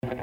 Hello, 0.00 0.14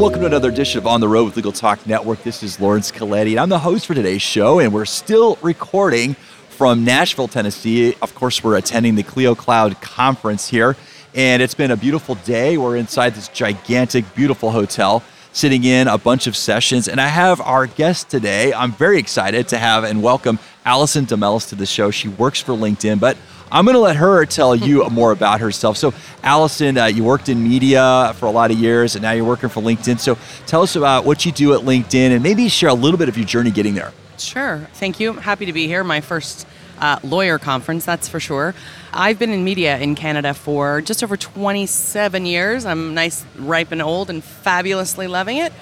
welcome 0.00 0.20
to 0.20 0.26
another 0.26 0.48
edition 0.48 0.78
of 0.78 0.86
On 0.86 1.02
the 1.02 1.08
Road 1.08 1.26
with 1.26 1.36
Legal 1.36 1.52
Talk 1.52 1.86
Network. 1.86 2.22
This 2.22 2.42
is 2.42 2.58
Laurence 2.58 2.90
Colletti, 2.90 3.32
and 3.32 3.40
I'm 3.40 3.50
the 3.50 3.58
host 3.58 3.84
for 3.86 3.92
today's 3.92 4.22
show, 4.22 4.60
and 4.60 4.72
we're 4.72 4.86
still 4.86 5.36
recording 5.42 6.14
from 6.48 6.84
Nashville, 6.84 7.28
Tennessee. 7.28 7.94
Of 8.00 8.14
course, 8.14 8.42
we're 8.42 8.56
attending 8.56 8.94
the 8.94 9.02
Clio 9.02 9.34
Cloud 9.34 9.78
conference 9.82 10.48
here, 10.48 10.74
and 11.16 11.42
it's 11.42 11.54
been 11.54 11.70
a 11.70 11.76
beautiful 11.76 12.14
day. 12.14 12.58
We're 12.58 12.76
inside 12.76 13.14
this 13.14 13.28
gigantic, 13.28 14.14
beautiful 14.14 14.50
hotel, 14.50 15.02
sitting 15.32 15.64
in 15.64 15.88
a 15.88 15.96
bunch 15.96 16.26
of 16.26 16.36
sessions, 16.36 16.88
and 16.88 17.00
I 17.00 17.08
have 17.08 17.40
our 17.40 17.66
guest 17.66 18.10
today. 18.10 18.52
I'm 18.52 18.72
very 18.72 18.98
excited 18.98 19.48
to 19.48 19.58
have 19.58 19.84
and 19.84 20.02
welcome 20.02 20.38
Alison 20.66 21.06
Demelis 21.06 21.48
to 21.48 21.54
the 21.54 21.64
show. 21.64 21.90
She 21.90 22.08
works 22.08 22.42
for 22.42 22.52
LinkedIn, 22.52 23.00
but 23.00 23.16
I'm 23.50 23.64
going 23.64 23.76
to 23.76 23.80
let 23.80 23.96
her 23.96 24.26
tell 24.26 24.54
you 24.54 24.86
more 24.90 25.10
about 25.10 25.40
herself. 25.40 25.78
So, 25.78 25.94
Alison, 26.22 26.76
uh, 26.76 26.86
you 26.86 27.02
worked 27.02 27.30
in 27.30 27.42
media 27.42 28.12
for 28.18 28.26
a 28.26 28.30
lot 28.30 28.50
of 28.50 28.58
years, 28.58 28.94
and 28.94 29.02
now 29.02 29.12
you're 29.12 29.24
working 29.24 29.48
for 29.48 29.62
LinkedIn. 29.62 29.98
So, 29.98 30.18
tell 30.46 30.60
us 30.60 30.76
about 30.76 31.06
what 31.06 31.24
you 31.24 31.32
do 31.32 31.54
at 31.54 31.60
LinkedIn, 31.60 32.10
and 32.10 32.22
maybe 32.22 32.46
share 32.50 32.68
a 32.68 32.74
little 32.74 32.98
bit 32.98 33.08
of 33.08 33.16
your 33.16 33.26
journey 33.26 33.50
getting 33.50 33.74
there. 33.74 33.92
Sure. 34.18 34.68
Thank 34.74 35.00
you. 35.00 35.10
I'm 35.10 35.18
happy 35.18 35.46
to 35.46 35.52
be 35.54 35.66
here. 35.66 35.82
My 35.82 36.02
first 36.02 36.46
uh, 36.78 36.98
lawyer 37.02 37.38
conference, 37.38 37.84
that's 37.84 38.08
for 38.08 38.20
sure. 38.20 38.54
I've 38.92 39.18
been 39.18 39.30
in 39.30 39.44
media 39.44 39.78
in 39.78 39.94
Canada 39.94 40.34
for 40.34 40.80
just 40.80 41.02
over 41.02 41.16
27 41.16 42.26
years. 42.26 42.64
I'm 42.64 42.94
nice, 42.94 43.24
ripe, 43.36 43.72
and 43.72 43.82
old, 43.82 44.10
and 44.10 44.22
fabulously 44.22 45.06
loving 45.06 45.38
it 45.38 45.52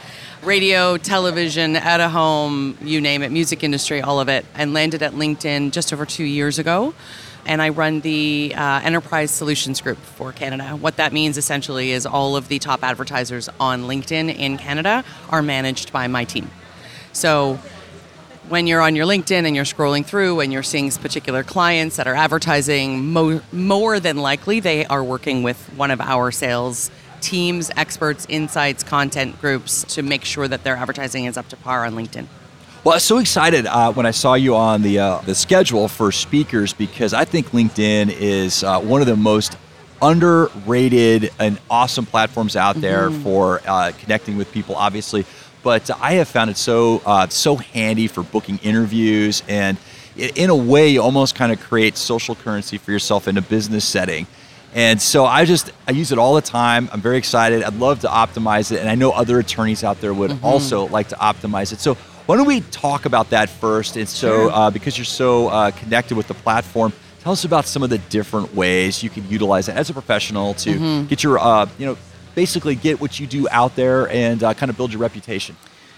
radio, 0.43 0.99
television, 0.99 1.75
out 1.75 2.01
of 2.01 2.11
home, 2.11 2.77
you 2.83 3.01
name 3.01 3.23
it, 3.23 3.33
music 3.33 3.65
industry, 3.65 4.03
all 4.03 4.21
of 4.21 4.29
it, 4.29 4.45
and 4.55 4.75
landed 4.75 5.03
at 5.03 5.15
LinkedIn 5.15 5.71
just 5.71 5.91
over 5.91 6.05
two 6.05 6.25
years 6.25 6.59
ago 6.59 6.93
and 7.47 7.61
I 7.61 7.69
run 7.71 8.01
the 8.01 8.55
uh, 8.57 8.81
Enterprise 8.83 9.31
Solutions 9.31 9.81
Group 9.81 9.99
for 9.99 10.33
Canada. 10.33 10.77
What 10.77 10.97
that 10.97 11.13
means 11.13 11.37
essentially 11.37 11.91
is 11.91 12.07
all 12.07 12.37
of 12.37 12.49
the 12.49 12.59
top 12.59 12.83
advertisers 12.83 13.49
on 13.61 13.83
LinkedIn 13.83 14.35
in 14.37 14.57
Canada 14.57 15.05
are 15.31 15.43
managed 15.43 15.93
by 15.93 16.07
my 16.07 16.25
team. 16.25 16.51
So 17.13 17.59
when 18.49 18.67
you're 18.67 18.81
on 18.81 18.95
your 18.95 19.07
LinkedIn 19.07 19.47
and 19.47 19.57
you're 19.57 19.65
scrolling 19.65 20.05
through 20.05 20.41
and 20.41 20.53
you're 20.53 20.63
seeing 20.63 20.91
particular 20.91 21.43
clients 21.43 21.97
that 21.97 22.07
are 22.07 22.15
advertising, 22.15 23.13
mo- 23.13 23.41
more 23.53 24.01
than 24.01 24.19
likely 24.19 24.61
they 24.61 24.85
are 24.87 25.03
working 25.03 25.43
with 25.43 25.59
one 25.77 25.91
of 25.91 26.01
our 26.01 26.31
sales 26.31 26.91
teams, 27.21 27.71
experts, 27.77 28.27
insights, 28.29 28.83
content 28.83 29.41
groups 29.41 29.85
to 29.85 30.03
make 30.03 30.25
sure 30.25 30.47
that 30.47 30.63
their 30.63 30.77
advertising 30.77 31.25
is 31.25 31.37
up 31.37 31.49
to 31.49 31.57
par 31.57 31.85
on 31.87 31.95
LinkedIn. 31.95 32.27
Well, 32.85 32.93
I 32.93 32.97
was 32.97 33.03
so 33.03 33.17
excited 33.17 33.65
uh, 33.65 33.93
when 33.93 34.05
I 34.05 34.11
saw 34.11 34.35
you 34.35 34.55
on 34.55 34.83
the 34.83 34.99
uh, 34.99 35.19
the 35.21 35.35
schedule 35.35 35.89
for 35.89 36.13
speakers 36.13 36.75
because 36.75 37.15
I 37.15 37.25
think 37.25 37.49
LinkedIn 37.49 38.15
is 38.15 38.63
uh, 38.63 38.79
one 38.81 39.01
of 39.01 39.07
the 39.07 39.17
most 39.17 39.57
underrated 40.03 41.31
and 41.39 41.59
awesome 41.71 42.05
platforms 42.05 42.57
out 42.57 42.77
there 42.77 43.09
mm-hmm. 43.09 43.23
for 43.23 43.63
uh, 43.67 43.93
connecting 44.01 44.37
with 44.37 44.53
people. 44.53 44.75
Obviously, 44.75 45.25
but 45.65 45.91
I 46.01 46.13
have 46.13 46.29
found 46.29 46.51
it 46.51 46.57
so 46.57 47.03
uh, 47.05 47.27
so 47.29 47.57
handy 47.57 48.07
for 48.07 48.23
booking 48.23 48.59
interviews 48.59 49.43
and 49.49 49.79
in 50.17 50.51
a 50.51 50.55
way 50.55 50.89
you 50.89 51.03
almost 51.03 51.35
kind 51.35 51.51
of 51.53 51.61
create 51.61 51.97
social 51.97 52.37
currency 52.37 52.79
for 52.79 52.93
yourself 52.93 53.27
in 53.27 53.37
a 53.37 53.43
business 53.43 53.85
setting. 53.85 54.29
And 54.75 55.01
so 55.01 55.25
I 55.25 55.45
just 55.45 55.73
I 55.89 55.93
use 55.93 56.13
it 56.13 56.19
all 56.19 56.35
the 56.35 56.43
time. 56.43 56.89
I'm 56.93 57.01
very 57.01 57.17
excited. 57.17 57.63
I'd 57.63 57.75
love 57.75 58.01
to 58.01 58.09
optimize 58.09 58.71
it, 58.71 58.81
and 58.81 58.89
I 58.89 58.95
know 58.97 59.11
other 59.11 59.39
attorneys 59.39 59.83
out 59.83 60.01
there 60.01 60.13
would 60.13 60.31
mm-hmm. 60.31 60.45
also 60.45 60.87
like 60.89 61.09
to 61.09 61.17
optimize 61.17 61.73
it. 61.73 61.81
So 61.81 61.97
why 62.27 62.37
don't 62.37 62.47
we 62.47 62.61
talk 62.61 63.07
about 63.07 63.31
that 63.31 63.49
first? 63.49 63.97
And 63.97 64.09
so, 64.09 64.51
uh, 64.51 64.71
because 64.71 64.99
you're 64.99 65.05
so 65.05 65.49
uh, 65.49 65.71
connected 65.73 66.17
with 66.17 66.27
the 66.27 66.35
platform, 66.35 66.93
tell 67.21 67.33
us 67.33 67.45
about 67.45 67.67
some 67.67 67.83
of 67.83 67.91
the 67.91 67.99
different 67.99 68.55
ways 68.55 69.03
you 69.03 69.11
can 69.11 69.29
utilize 69.29 69.69
it 69.69 69.77
as 69.77 69.91
a 69.91 69.93
professional 69.93 70.55
to 70.55 70.71
mm-hmm. 70.71 71.07
get 71.07 71.23
your, 71.23 71.39
uh, 71.39 71.69
you 71.79 71.87
know, 71.87 71.97
basically 72.35 72.75
get 72.75 73.01
what 73.01 73.19
you 73.21 73.27
do 73.27 73.49
out 73.51 73.77
there 73.77 74.09
and 74.09 74.43
uh, 74.43 74.55
kind 74.55 74.71
of 74.71 74.77
build 74.77 74.93
your 74.93 75.01
reputation. 75.01 75.57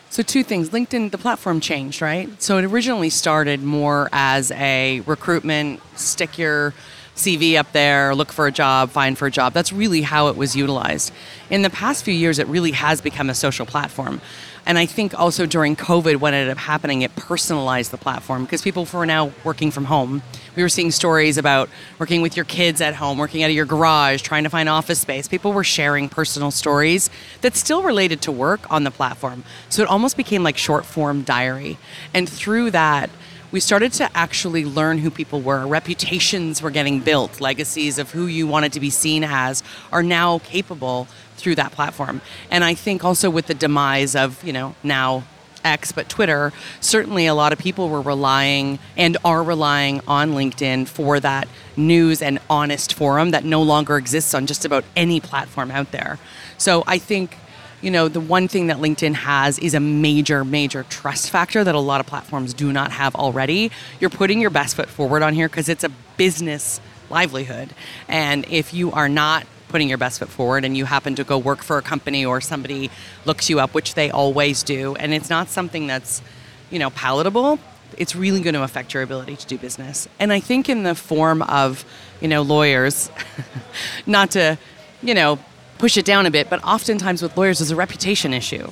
So, 0.09 0.23
two 0.23 0.43
things. 0.43 0.71
LinkedIn, 0.71 1.11
the 1.11 1.19
platform 1.19 1.61
changed, 1.61 2.01
right? 2.01 2.41
So, 2.41 2.59
it 2.59 2.65
originally 2.65 3.11
started 3.11 3.63
more 3.63 4.09
as 4.13 4.51
a 4.53 5.01
recruitment, 5.01 5.81
stick 5.97 6.39
your 6.39 6.75
CV 7.17 7.57
up 7.57 7.73
there, 7.73 8.15
look 8.15 8.31
for 8.31 8.47
a 8.47 8.53
job, 8.53 8.91
find 8.91 9.17
for 9.19 9.27
a 9.27 9.31
job. 9.31 9.53
That's 9.53 9.73
really 9.73 10.03
how 10.03 10.29
it 10.29 10.37
was 10.37 10.55
utilized. 10.55 11.13
In 11.51 11.63
the 11.63 11.71
past 11.71 12.05
few 12.05 12.15
years, 12.15 12.39
it 12.39 12.47
really 12.47 12.73
has 12.73 13.01
become 13.01 13.31
a 13.31 13.35
social 13.35 13.67
platform. 13.67 14.21
And 14.67 14.79
I 14.79 14.85
think 14.85 15.19
also 15.19 15.47
during 15.47 15.77
COVID, 15.77 16.17
what 16.17 16.35
ended 16.35 16.51
up 16.51 16.59
happening, 16.59 17.03
it 17.03 17.15
personalized 17.15 17.93
the 17.93 17.97
platform 17.97 18.45
because 18.45 18.63
people 18.63 18.87
were 18.93 19.07
now 19.07 19.33
working 19.45 19.71
from 19.71 19.85
home. 19.85 20.23
We 20.57 20.63
were 20.63 20.69
seeing 20.69 20.91
stories 20.91 21.39
about 21.39 21.71
working 22.01 22.21
with 22.21 22.35
your 22.35 22.45
kids 22.45 22.81
at 22.81 22.97
home, 22.97 23.17
working 23.17 23.45
out 23.45 23.51
of 23.51 23.55
your 23.55 23.65
garage, 23.65 24.23
trying 24.23 24.43
to 24.43 24.51
find 24.51 24.69
office 24.69 25.01
space. 25.01 25.29
People 25.29 25.53
were 25.53 25.65
sharing 25.65 26.09
personal 26.09 26.51
stories 26.51 27.11
that 27.43 27.55
still 27.55 27.83
related 27.83 28.21
to 28.23 28.33
work 28.33 28.69
on 28.69 28.83
the 28.83 28.91
platform. 28.91 29.45
So 29.69 29.83
it 29.83 29.89
almost 29.89 30.17
became 30.17 30.43
like 30.43 30.57
short 30.57 30.85
form 30.85 31.23
diary. 31.23 31.79
And 32.13 32.29
through 32.29 32.73
that, 32.73 33.09
we 33.53 33.61
started 33.61 33.93
to 33.95 34.11
actually 34.17 34.65
learn 34.65 34.99
who 34.99 35.11
people 35.11 35.41
were. 35.41 35.67
Reputations 35.67 36.61
were 36.61 36.71
getting 36.71 36.99
built, 37.01 37.41
legacies 37.41 37.99
of 37.99 38.11
who 38.11 38.27
you 38.27 38.47
wanted 38.47 38.73
to 38.73 38.81
be 38.81 38.91
seen 38.91 39.23
as 39.23 39.63
are 39.93 40.03
now 40.03 40.41
capable 40.41 41.07
through 41.37 41.55
that 41.57 41.73
platform. 41.73 42.21
And 42.51 42.65
I 42.65 42.75
think 42.75 43.05
also 43.05 43.31
with 43.31 43.47
the 43.47 43.55
demise 43.55 44.17
of, 44.17 44.43
you 44.43 44.53
know, 44.53 44.75
now 44.83 45.25
X, 45.65 45.93
but 45.93 46.09
Twitter, 46.09 46.53
certainly 46.81 47.27
a 47.27 47.35
lot 47.35 47.53
of 47.53 47.59
people 47.59 47.89
were 47.89 48.01
relying 48.01 48.79
and 48.97 49.17
are 49.25 49.43
relying 49.43 50.01
on 50.07 50.33
LinkedIn 50.33 50.87
for 50.87 51.19
that 51.21 51.49
news 51.77 52.23
and 52.23 52.39
honest 52.49 52.95
forum 52.95 53.33
that 53.33 53.45
no 53.45 53.61
longer 53.63 53.97
exists 53.97 54.33
on 54.33 54.47
just 54.47 54.65
about 54.65 54.85
any 54.95 55.21
platform 55.21 55.71
out 55.71 55.91
there. 55.91 56.19
So 56.57 56.85
I 56.87 56.99
think, 56.99 57.37
you 57.83 57.91
know, 57.91 58.09
the 58.09 58.21
one 58.21 58.49
thing 58.49 58.69
that 58.69 58.79
LinkedIn 58.79 59.15
has 59.15 59.59
is 59.59 59.75
a 59.75 59.81
major, 59.81 60.45
major 60.45 60.85
trust 60.85 61.31
factor 61.31 61.65
that 61.65 61.75
a 61.75 61.81
lot 61.81 62.01
of 62.01 62.07
platforms 62.07 62.55
do 62.55 62.73
not 62.73 62.93
have 62.93 63.15
already. 63.17 63.71
You're 64.01 64.11
putting 64.11 64.41
your 64.41 64.51
best 64.51 64.77
foot 64.77 64.89
forward 64.89 65.23
on 65.23 65.35
here 65.35 65.49
because 65.49 65.69
it's 65.69 65.85
a 65.85 65.91
business 66.17 66.81
livelihood. 67.11 67.75
And 68.09 68.47
if 68.49 68.73
you 68.73 68.93
are 68.93 69.09
not 69.09 69.47
putting 69.69 69.89
your 69.89 69.99
best 69.99 70.19
foot 70.19 70.29
forward 70.29 70.65
and 70.65 70.77
you 70.77 70.85
happen 70.85 71.15
to 71.17 71.25
go 71.25 71.39
work 71.39 71.63
for 71.63 71.79
a 71.79 71.83
company 71.83 72.25
or 72.25 72.41
somebody 72.41 72.91
looks 73.25 73.51
you 73.51 73.61
up, 73.61 73.75
which 73.75 73.95
they 73.95 74.11
always 74.11 74.63
do, 74.63 74.95
and 74.97 75.13
it's 75.13 75.31
not 75.31 75.49
something 75.49 75.87
that's, 75.87 76.23
you 76.71 76.79
know, 76.79 76.91
palatable, 76.91 77.59
it's 77.97 78.15
really 78.17 78.41
going 78.41 78.55
to 78.55 78.63
affect 78.63 78.95
your 78.95 79.03
ability 79.03 79.37
to 79.37 79.47
do 79.47 79.59
business. 79.59 80.09
And 80.19 80.33
I 80.33 80.41
think 80.41 80.69
in 80.69 80.83
the 80.83 80.95
form 80.95 81.43
of, 81.43 81.85
you 82.21 82.29
know, 82.29 82.43
lawyers, 82.43 83.11
not 84.07 84.33
to, 84.33 84.59
you 85.03 85.15
know, 85.15 85.39
push 85.79 85.97
it 85.97 86.05
down 86.05 86.27
a 86.27 86.31
bit, 86.31 86.49
but 86.51 86.63
oftentimes 86.65 87.23
with 87.23 87.37
lawyers 87.37 87.59
there's 87.59 87.71
a 87.71 87.77
reputation 87.77 88.33
issue. 88.33 88.71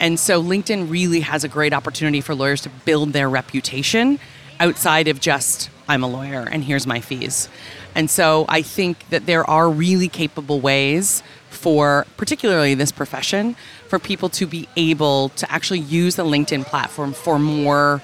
And 0.00 0.18
so 0.18 0.42
LinkedIn 0.42 0.90
really 0.90 1.20
has 1.20 1.44
a 1.44 1.48
great 1.48 1.72
opportunity 1.72 2.20
for 2.20 2.34
lawyers 2.34 2.62
to 2.62 2.68
build 2.84 3.12
their 3.12 3.30
reputation 3.30 4.18
outside 4.58 5.08
of 5.08 5.20
just 5.20 5.70
I'm 5.88 6.02
a 6.02 6.08
lawyer 6.08 6.46
and 6.50 6.64
here's 6.64 6.86
my 6.86 7.00
fees. 7.00 7.48
And 7.94 8.10
so 8.10 8.46
I 8.48 8.62
think 8.62 9.08
that 9.10 9.26
there 9.26 9.48
are 9.48 9.68
really 9.68 10.08
capable 10.08 10.60
ways 10.60 11.22
for, 11.50 12.06
particularly 12.16 12.74
this 12.74 12.92
profession, 12.92 13.56
for 13.88 13.98
people 13.98 14.28
to 14.30 14.46
be 14.46 14.68
able 14.76 15.28
to 15.30 15.50
actually 15.52 15.80
use 15.80 16.16
the 16.16 16.24
LinkedIn 16.24 16.64
platform 16.64 17.12
for 17.12 17.38
more 17.38 18.00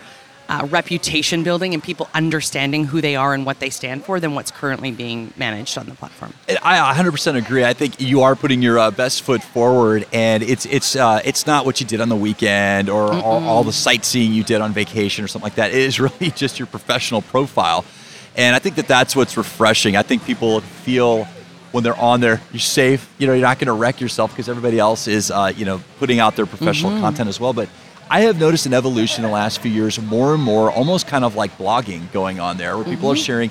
uh, 0.48 0.66
reputation 0.70 1.42
building 1.42 1.74
and 1.74 1.82
people 1.82 2.08
understanding 2.14 2.84
who 2.84 3.00
they 3.00 3.16
are 3.16 3.34
and 3.34 3.44
what 3.44 3.60
they 3.60 3.68
stand 3.68 4.04
for 4.04 4.18
than 4.18 4.34
what's 4.34 4.50
currently 4.50 4.90
being 4.90 5.32
managed 5.36 5.76
on 5.76 5.86
the 5.86 5.94
platform. 5.94 6.32
I 6.62 6.94
100% 6.94 7.36
agree. 7.36 7.64
I 7.64 7.74
think 7.74 8.00
you 8.00 8.22
are 8.22 8.34
putting 8.34 8.62
your 8.62 8.78
uh, 8.78 8.90
best 8.90 9.22
foot 9.22 9.42
forward, 9.42 10.06
and 10.12 10.42
it's 10.42 10.64
it's 10.66 10.96
uh, 10.96 11.20
it's 11.24 11.46
not 11.46 11.66
what 11.66 11.80
you 11.80 11.86
did 11.86 12.00
on 12.00 12.08
the 12.08 12.16
weekend 12.16 12.88
or 12.88 13.12
all, 13.12 13.44
all 13.44 13.64
the 13.64 13.72
sightseeing 13.72 14.32
you 14.32 14.42
did 14.42 14.60
on 14.60 14.72
vacation 14.72 15.24
or 15.24 15.28
something 15.28 15.44
like 15.46 15.56
that. 15.56 15.70
It 15.70 15.78
is 15.78 16.00
really 16.00 16.30
just 16.30 16.58
your 16.58 16.66
professional 16.66 17.20
profile. 17.20 17.84
And 18.38 18.54
I 18.54 18.60
think 18.60 18.76
that 18.76 18.86
that's 18.86 19.16
what's 19.16 19.36
refreshing. 19.36 19.96
I 19.96 20.02
think 20.02 20.24
people 20.24 20.60
feel 20.60 21.24
when 21.72 21.82
they're 21.84 21.96
on 21.96 22.20
there, 22.20 22.40
you're 22.52 22.60
safe. 22.60 23.12
You 23.18 23.26
know, 23.26 23.32
you're 23.32 23.42
not 23.42 23.58
going 23.58 23.66
to 23.66 23.72
wreck 23.72 24.00
yourself 24.00 24.30
because 24.30 24.48
everybody 24.48 24.78
else 24.78 25.08
is, 25.08 25.32
uh, 25.32 25.52
you 25.54 25.64
know, 25.64 25.82
putting 25.98 26.20
out 26.20 26.36
their 26.36 26.46
professional 26.46 26.92
mm-hmm. 26.92 27.00
content 27.00 27.28
as 27.28 27.40
well. 27.40 27.52
But 27.52 27.68
I 28.08 28.20
have 28.20 28.38
noticed 28.38 28.64
an 28.64 28.74
evolution 28.74 29.24
in 29.24 29.28
the 29.28 29.34
last 29.34 29.60
few 29.60 29.72
years, 29.72 30.00
more 30.00 30.34
and 30.34 30.42
more, 30.42 30.70
almost 30.70 31.08
kind 31.08 31.24
of 31.24 31.34
like 31.34 31.58
blogging 31.58 32.10
going 32.12 32.38
on 32.38 32.56
there, 32.56 32.76
where 32.76 32.84
mm-hmm. 32.84 32.94
people 32.94 33.10
are 33.10 33.14
mm-hmm. 33.14 33.22
sharing 33.22 33.50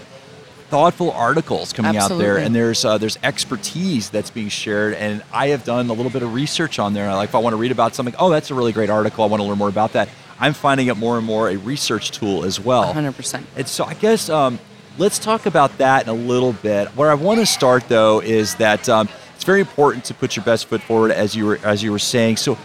thoughtful 0.70 1.12
articles 1.12 1.74
coming 1.74 1.96
Absolutely. 1.96 2.26
out 2.26 2.28
there, 2.28 2.38
and 2.38 2.56
there's 2.56 2.86
uh, 2.86 2.98
there's 2.98 3.20
expertise 3.24 4.10
that's 4.10 4.30
being 4.30 4.50
shared. 4.50 4.94
And 4.94 5.22
I 5.34 5.50
have 5.50 5.66
done 5.66 5.90
a 5.90 5.94
little 5.94 6.12
bit 6.12 6.24
of 6.24 6.34
research 6.34 6.80
on 6.80 6.94
there. 6.94 7.14
Like 7.14 7.30
if 7.30 7.36
I 7.36 7.40
want 7.40 7.54
to 7.54 7.58
read 7.58 7.72
about 7.74 7.94
something, 7.94 8.16
oh, 8.18 8.30
that's 8.30 8.52
a 8.52 8.56
really 8.56 8.72
great 8.72 8.90
article. 8.90 9.26
I 9.26 9.28
want 9.28 9.42
to 9.42 9.48
learn 9.48 9.58
more 9.58 9.70
about 9.70 9.94
that. 9.94 10.08
I'm 10.40 10.54
finding 10.54 10.88
it 10.88 10.96
more 10.96 11.18
and 11.18 11.26
more 11.26 11.50
a 11.50 11.58
research 11.58 12.12
tool 12.12 12.46
as 12.46 12.60
well. 12.60 12.94
100%. 12.94 13.44
And 13.56 13.68
so 13.68 13.86
I 13.86 13.96
guess 13.96 14.30
um, 14.30 14.60
let's 14.98 15.20
talk 15.20 15.46
about 15.46 15.78
that 15.78 16.04
in 16.04 16.10
a 16.10 16.14
little 16.14 16.54
bit. 16.54 16.88
Where 16.90 17.12
I 17.12 17.14
want 17.14 17.40
to 17.40 17.46
start 17.46 17.88
though 17.88 18.20
is 18.20 18.56
that 18.56 18.88
um, 18.90 19.10
it's 19.36 19.44
very 19.44 19.60
important 19.60 20.06
to 20.06 20.14
put 20.14 20.36
your 20.36 20.46
best 20.46 20.68
foot 20.68 20.82
forward, 20.82 21.12
as 21.12 21.36
you 21.36 21.46
were 21.46 21.60
as 21.64 21.84
you 21.84 21.92
were 21.92 22.00
saying. 22.00 22.38
So, 22.38 22.58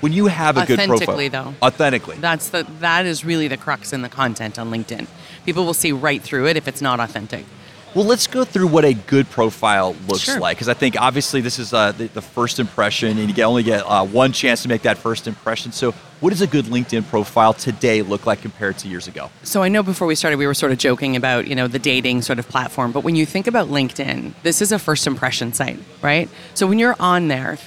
when 0.00 0.12
you 0.12 0.26
have 0.26 0.56
a 0.56 0.66
good 0.66 0.78
profile, 0.78 0.94
Authentically, 0.96 1.28
though. 1.28 1.54
authentically, 1.62 2.16
That's 2.16 2.48
the 2.48 2.66
that 2.80 3.06
is 3.06 3.24
really 3.24 3.48
the 3.48 3.56
crux 3.56 3.92
in 3.92 4.02
the 4.02 4.08
content 4.08 4.58
on 4.58 4.70
LinkedIn. 4.70 5.06
People 5.44 5.64
will 5.64 5.74
see 5.74 5.92
right 5.92 6.22
through 6.22 6.48
it 6.48 6.56
if 6.56 6.68
it's 6.68 6.82
not 6.82 7.00
authentic. 7.00 7.44
Well, 7.94 8.06
let's 8.06 8.26
go 8.26 8.44
through 8.44 8.68
what 8.68 8.86
a 8.86 8.94
good 8.94 9.28
profile 9.28 9.94
looks 10.08 10.20
Sure. 10.22 10.40
like 10.40 10.56
because 10.56 10.70
I 10.70 10.74
think 10.74 10.98
obviously 10.98 11.42
this 11.42 11.58
is 11.58 11.74
uh, 11.74 11.92
the, 11.92 12.06
the 12.06 12.22
first 12.22 12.58
impression, 12.58 13.18
and 13.18 13.28
you 13.28 13.34
get, 13.34 13.44
only 13.44 13.62
get 13.62 13.82
uh, 13.82 14.04
one 14.06 14.32
chance 14.32 14.62
to 14.62 14.68
make 14.68 14.82
that 14.82 14.96
first 14.96 15.28
impression. 15.28 15.72
So, 15.72 15.92
what 16.20 16.30
does 16.30 16.40
a 16.40 16.46
good 16.46 16.66
LinkedIn 16.66 17.06
profile 17.08 17.52
today 17.52 18.00
look 18.00 18.24
like 18.24 18.40
compared 18.40 18.78
to 18.78 18.88
years 18.88 19.08
ago? 19.08 19.28
So 19.42 19.62
I 19.62 19.68
know 19.68 19.82
before 19.82 20.06
we 20.06 20.14
started 20.14 20.36
we 20.38 20.46
were 20.46 20.54
sort 20.54 20.72
of 20.72 20.78
joking 20.78 21.16
about, 21.16 21.48
you 21.48 21.54
know, 21.54 21.66
the 21.66 21.80
dating 21.80 22.22
sort 22.22 22.38
of 22.38 22.48
platform, 22.48 22.92
but 22.92 23.00
when 23.00 23.16
you 23.16 23.26
think 23.26 23.46
about 23.48 23.68
LinkedIn, 23.68 24.32
this 24.44 24.62
is 24.62 24.70
a 24.72 24.78
first 24.78 25.06
impression 25.06 25.52
site, 25.52 25.80
right? 26.00 26.30
So 26.54 26.66
when 26.68 26.78
you're 26.78 26.96
on 27.00 27.26
there, 27.28 27.58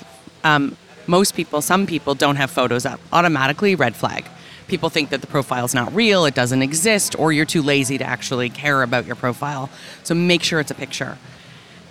um, 0.46 0.78
most 1.06 1.36
people, 1.36 1.62
some 1.62 1.86
people 1.86 2.16
don't 2.16 2.38
have 2.38 2.50
photos 2.50 2.86
up. 2.86 3.00
Automatically 3.12 3.76
red 3.76 3.96
flag. 3.96 4.26
People 4.68 4.90
think 4.90 5.10
that 5.10 5.22
the 5.22 5.28
profile's 5.28 5.74
not 5.74 5.94
real, 5.94 6.26
it 6.26 6.36
doesn't 6.36 6.62
exist, 6.62 7.18
or 7.20 7.32
you're 7.32 7.46
too 7.46 7.62
lazy 7.62 7.98
to 7.98 8.04
actually 8.04 8.50
care 8.50 8.82
about 8.84 9.06
your 9.06 9.16
profile. 9.16 9.70
So 10.04 10.16
make 10.16 10.44
sure 10.44 10.60
it's 10.60 10.72
a 10.72 10.76
picture. 10.76 11.18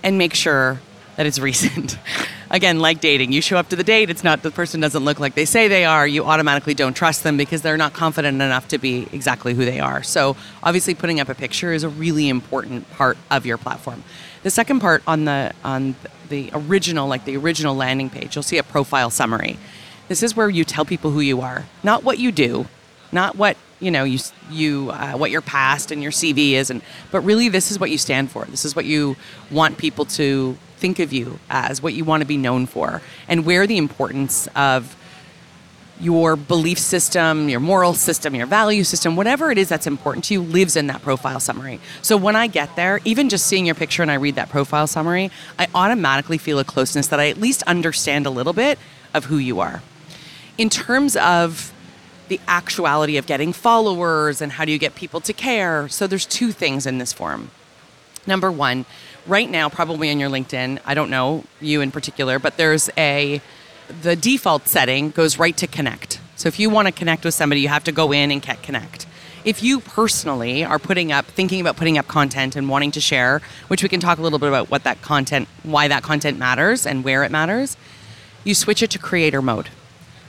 And 0.03 0.17
make 0.17 0.33
sure 0.33 0.81
that 1.15 1.25
it's 1.25 1.39
recent. 1.51 1.97
Again, 2.51 2.79
like 2.79 3.01
dating, 3.01 3.31
you 3.31 3.41
show 3.41 3.57
up 3.57 3.69
to 3.69 3.75
the 3.75 3.83
date, 3.83 4.09
it's 4.09 4.23
not 4.23 4.43
the 4.43 4.51
person 4.51 4.79
doesn't 4.79 5.03
look 5.03 5.19
like 5.19 5.33
they 5.33 5.45
say 5.45 5.67
they 5.67 5.85
are, 5.85 6.05
you 6.05 6.25
automatically 6.25 6.73
don't 6.73 6.93
trust 6.93 7.23
them 7.23 7.37
because 7.37 7.61
they're 7.61 7.77
not 7.77 7.93
confident 7.93 8.41
enough 8.41 8.67
to 8.69 8.77
be 8.77 9.07
exactly 9.11 9.53
who 9.53 9.65
they 9.65 9.79
are. 9.79 10.03
So, 10.03 10.37
obviously 10.61 10.93
putting 10.93 11.19
up 11.19 11.27
a 11.27 11.35
picture 11.35 11.73
is 11.73 11.83
a 11.83 11.89
really 11.89 12.29
important 12.29 12.89
part 12.91 13.17
of 13.31 13.45
your 13.45 13.57
platform. 13.57 14.03
The 14.43 14.51
second 14.51 14.79
part 14.79 15.01
on 15.07 15.25
the 15.25 15.53
on 15.63 15.95
the 16.29 16.51
original 16.53 17.07
like 17.07 17.25
the 17.25 17.35
original 17.37 17.75
landing 17.75 18.11
page, 18.11 18.35
you'll 18.35 18.43
see 18.43 18.59
a 18.59 18.63
profile 18.63 19.09
summary. 19.09 19.57
This 20.07 20.21
is 20.21 20.35
where 20.35 20.49
you 20.49 20.63
tell 20.63 20.85
people 20.85 21.11
who 21.11 21.19
you 21.19 21.41
are, 21.41 21.65
not 21.83 22.03
what 22.03 22.19
you 22.19 22.31
do, 22.31 22.67
not 23.11 23.35
what 23.35 23.57
you 23.79 23.91
know 23.91 24.03
you 24.03 24.19
you 24.49 24.91
uh, 24.91 25.13
what 25.13 25.31
your 25.31 25.41
past 25.41 25.91
and 25.91 26.01
your 26.01 26.11
CV 26.11 26.51
is, 26.51 26.69
and 26.69 26.81
but 27.11 27.21
really 27.21 27.49
this 27.49 27.71
is 27.71 27.79
what 27.79 27.91
you 27.91 27.97
stand 27.97 28.31
for. 28.31 28.45
This 28.45 28.65
is 28.65 28.75
what 28.75 28.85
you 28.85 29.15
want 29.51 29.77
people 29.77 30.05
to 30.05 30.57
think 30.77 30.99
of 30.99 31.11
you 31.13 31.39
as, 31.49 31.81
what 31.81 31.93
you 31.93 32.03
want 32.03 32.21
to 32.21 32.27
be 32.27 32.37
known 32.37 32.65
for, 32.65 33.01
and 33.27 33.45
where 33.45 33.65
the 33.65 33.77
importance 33.77 34.47
of 34.55 34.95
your 35.99 36.35
belief 36.35 36.77
system, 36.77 37.47
your 37.47 37.61
moral 37.61 37.93
system, 37.93 38.35
your 38.35 38.45
value 38.45 38.83
system, 38.83 39.15
whatever 39.15 39.49
it 39.49 39.57
is 39.57 39.69
that's 39.69 39.87
important 39.87 40.25
to 40.25 40.33
you 40.33 40.41
lives 40.41 40.75
in 40.75 40.87
that 40.87 41.01
profile 41.01 41.39
summary. 41.39 41.79
So 42.01 42.17
when 42.17 42.35
I 42.35 42.47
get 42.47 42.75
there, 42.75 42.99
even 43.05 43.29
just 43.29 43.45
seeing 43.47 43.65
your 43.65 43.75
picture 43.75 44.01
and 44.01 44.11
I 44.11 44.15
read 44.15 44.35
that 44.35 44.49
profile 44.49 44.87
summary, 44.87 45.31
I 45.57 45.67
automatically 45.73 46.37
feel 46.37 46.59
a 46.59 46.65
closeness 46.65 47.07
that 47.07 47.19
I 47.21 47.29
at 47.29 47.37
least 47.37 47.63
understand 47.63 48.25
a 48.25 48.29
little 48.29 48.51
bit 48.51 48.77
of 49.13 49.25
who 49.25 49.37
you 49.37 49.61
are. 49.61 49.81
In 50.57 50.69
terms 50.69 51.15
of 51.17 51.73
the 52.27 52.39
actuality 52.47 53.17
of 53.17 53.27
getting 53.27 53.53
followers 53.53 54.41
and 54.41 54.53
how 54.53 54.65
do 54.65 54.71
you 54.71 54.79
get 54.79 54.95
people 54.95 55.21
to 55.21 55.33
care, 55.33 55.87
so 55.89 56.07
there's 56.07 56.25
two 56.25 56.51
things 56.51 56.85
in 56.85 56.97
this 56.97 57.13
form. 57.13 57.51
Number 58.25 58.51
one, 58.51 58.85
right 59.27 59.49
now, 59.49 59.69
probably 59.69 60.09
on 60.09 60.19
your 60.19 60.29
LinkedIn, 60.29 60.79
I 60.85 60.93
don't 60.93 61.09
know 61.09 61.43
you 61.61 61.81
in 61.81 61.91
particular, 61.91 62.39
but 62.39 62.57
there's 62.57 62.89
a 62.97 63.41
the 64.01 64.15
default 64.15 64.67
setting 64.67 65.11
goes 65.11 65.37
right 65.37 65.55
to 65.57 65.67
connect. 65.67 66.19
So 66.35 66.47
if 66.47 66.59
you 66.59 66.71
want 66.71 66.87
to 66.87 66.91
connect 66.91 67.23
with 67.23 67.35
somebody, 67.35 67.61
you 67.61 67.67
have 67.67 67.83
to 67.83 67.91
go 67.91 68.11
in 68.11 68.31
and 68.31 68.41
get 68.41 68.63
connect. 68.63 69.05
If 69.43 69.61
you 69.61 69.79
personally 69.79 70.63
are 70.63 70.79
putting 70.79 71.11
up, 71.11 71.25
thinking 71.25 71.61
about 71.61 71.77
putting 71.77 71.99
up 71.99 72.07
content 72.07 72.55
and 72.55 72.67
wanting 72.67 72.89
to 72.91 73.01
share, 73.01 73.41
which 73.67 73.83
we 73.83 73.89
can 73.89 73.99
talk 73.99 74.17
a 74.17 74.21
little 74.23 74.39
bit 74.39 74.49
about 74.49 74.71
what 74.71 74.83
that 74.85 75.03
content, 75.03 75.47
why 75.61 75.87
that 75.87 76.01
content 76.01 76.39
matters 76.39 76.87
and 76.87 77.03
where 77.03 77.23
it 77.23 77.31
matters, 77.31 77.77
you 78.43 78.55
switch 78.55 78.81
it 78.81 78.89
to 78.91 78.97
creator 78.97 79.43
mode. 79.43 79.69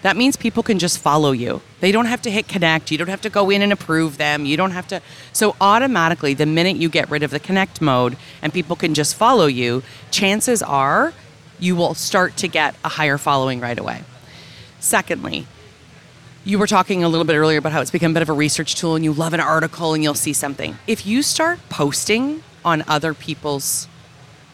That 0.03 0.17
means 0.17 0.37
people 0.37 0.63
can 0.63 0.79
just 0.79 0.99
follow 0.99 1.33
you. 1.33 1.63
They 1.81 1.91
don't 1.91 2.07
have 2.07 2.23
to 2.23 2.31
hit 2.31 2.49
connect. 2.49 2.91
You 2.91 2.99
don't 2.99 3.09
have 3.09 3.23
to 3.23 3.31
go 3.31 3.51
in 3.51 3.63
and 3.63 3.73
approve 3.73 4.19
them. 4.19 4.45
You 4.45 4.57
don't 4.57 4.71
have 4.71 4.87
to. 4.89 5.01
So, 5.33 5.57
automatically, 5.61 6.35
the 6.35 6.47
minute 6.47 6.77
you 6.77 6.89
get 6.89 7.11
rid 7.11 7.23
of 7.23 7.31
the 7.31 7.41
connect 7.41 7.81
mode 7.81 8.17
and 8.43 8.53
people 8.53 8.77
can 8.77 8.95
just 8.95 9.17
follow 9.17 9.47
you, 9.47 9.83
chances 10.11 10.63
are 10.63 11.13
you 11.59 11.75
will 11.75 11.95
start 11.95 12.37
to 12.37 12.49
get 12.49 12.77
a 12.85 12.89
higher 12.91 13.19
following 13.19 13.61
right 13.61 13.79
away. 13.79 14.03
Secondly, 14.81 15.47
you 16.45 16.59
were 16.59 16.67
talking 16.67 17.03
a 17.03 17.09
little 17.09 17.25
bit 17.25 17.35
earlier 17.35 17.59
about 17.59 17.73
how 17.73 17.81
it's 17.81 17.91
become 17.91 18.13
a 18.13 18.15
bit 18.15 18.23
of 18.23 18.29
a 18.29 18.35
research 18.35 18.77
tool 18.77 18.95
and 18.95 19.05
you 19.05 19.13
love 19.13 19.35
an 19.35 19.41
article 19.41 19.95
and 19.95 20.03
you'll 20.05 20.15
see 20.15 20.33
something. 20.33 20.79
If 20.87 21.05
you 21.05 21.23
start 21.23 21.59
posting 21.69 22.43
on 22.65 22.85
other 22.87 23.15
people's 23.15 23.89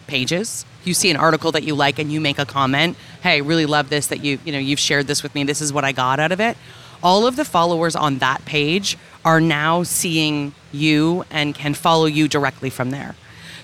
pages, 0.07 0.65
you 0.85 0.95
see 0.95 1.11
an 1.11 1.17
article 1.17 1.53
that 1.53 1.63
you 1.63 1.75
like 1.75 1.99
and 1.99 2.13
you 2.13 2.21
make 2.21 2.39
a 2.39 2.47
comment, 2.47 2.97
"Hey, 3.23 3.41
really 3.41 3.67
love 3.67 3.89
this 3.89 4.07
that 4.09 4.25
you, 4.25 4.39
you 4.45 4.53
know, 4.53 4.59
you've 4.59 4.81
shared 4.81 5.07
this 5.07 5.23
with 5.23 5.35
me. 5.35 5.45
This 5.45 5.61
is 5.61 5.73
what 5.73 5.85
I 5.85 5.93
got 5.93 6.21
out 6.21 6.33
of 6.33 6.41
it." 6.41 6.57
All 7.03 7.27
of 7.27 7.37
the 7.37 7.45
followers 7.45 7.97
on 7.97 8.19
that 8.19 8.45
page 8.45 8.97
are 9.25 9.41
now 9.41 9.83
seeing 9.83 10.55
you 10.73 11.25
and 11.31 11.55
can 11.55 11.75
follow 11.75 12.07
you 12.07 12.29
directly 12.29 12.71
from 12.71 12.91
there. 12.91 13.15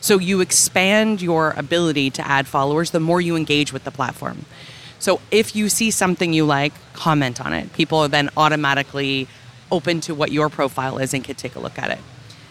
So 0.00 0.18
you 0.18 0.40
expand 0.40 1.20
your 1.20 1.54
ability 1.56 2.10
to 2.10 2.26
add 2.26 2.46
followers 2.46 2.90
the 2.90 3.00
more 3.00 3.20
you 3.20 3.36
engage 3.36 3.72
with 3.72 3.84
the 3.84 3.90
platform. 3.90 4.44
So 4.98 5.20
if 5.30 5.54
you 5.54 5.68
see 5.68 5.90
something 5.90 6.32
you 6.32 6.44
like, 6.44 6.72
comment 6.92 7.40
on 7.40 7.52
it. 7.52 7.72
People 7.72 7.98
are 7.98 8.08
then 8.08 8.30
automatically 8.36 9.28
open 9.70 10.00
to 10.02 10.14
what 10.14 10.32
your 10.32 10.48
profile 10.48 10.98
is 10.98 11.14
and 11.14 11.22
can 11.22 11.36
take 11.36 11.54
a 11.54 11.60
look 11.60 11.78
at 11.78 11.90
it. 11.90 11.98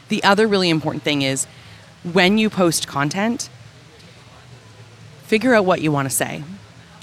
The 0.09 0.23
other 0.23 0.47
really 0.47 0.69
important 0.69 1.03
thing 1.03 1.21
is 1.21 1.47
when 2.03 2.37
you 2.37 2.49
post 2.49 2.87
content, 2.87 3.49
figure 5.27 5.53
out 5.53 5.65
what 5.65 5.81
you 5.81 5.91
want 5.91 6.09
to 6.09 6.15
say. 6.15 6.43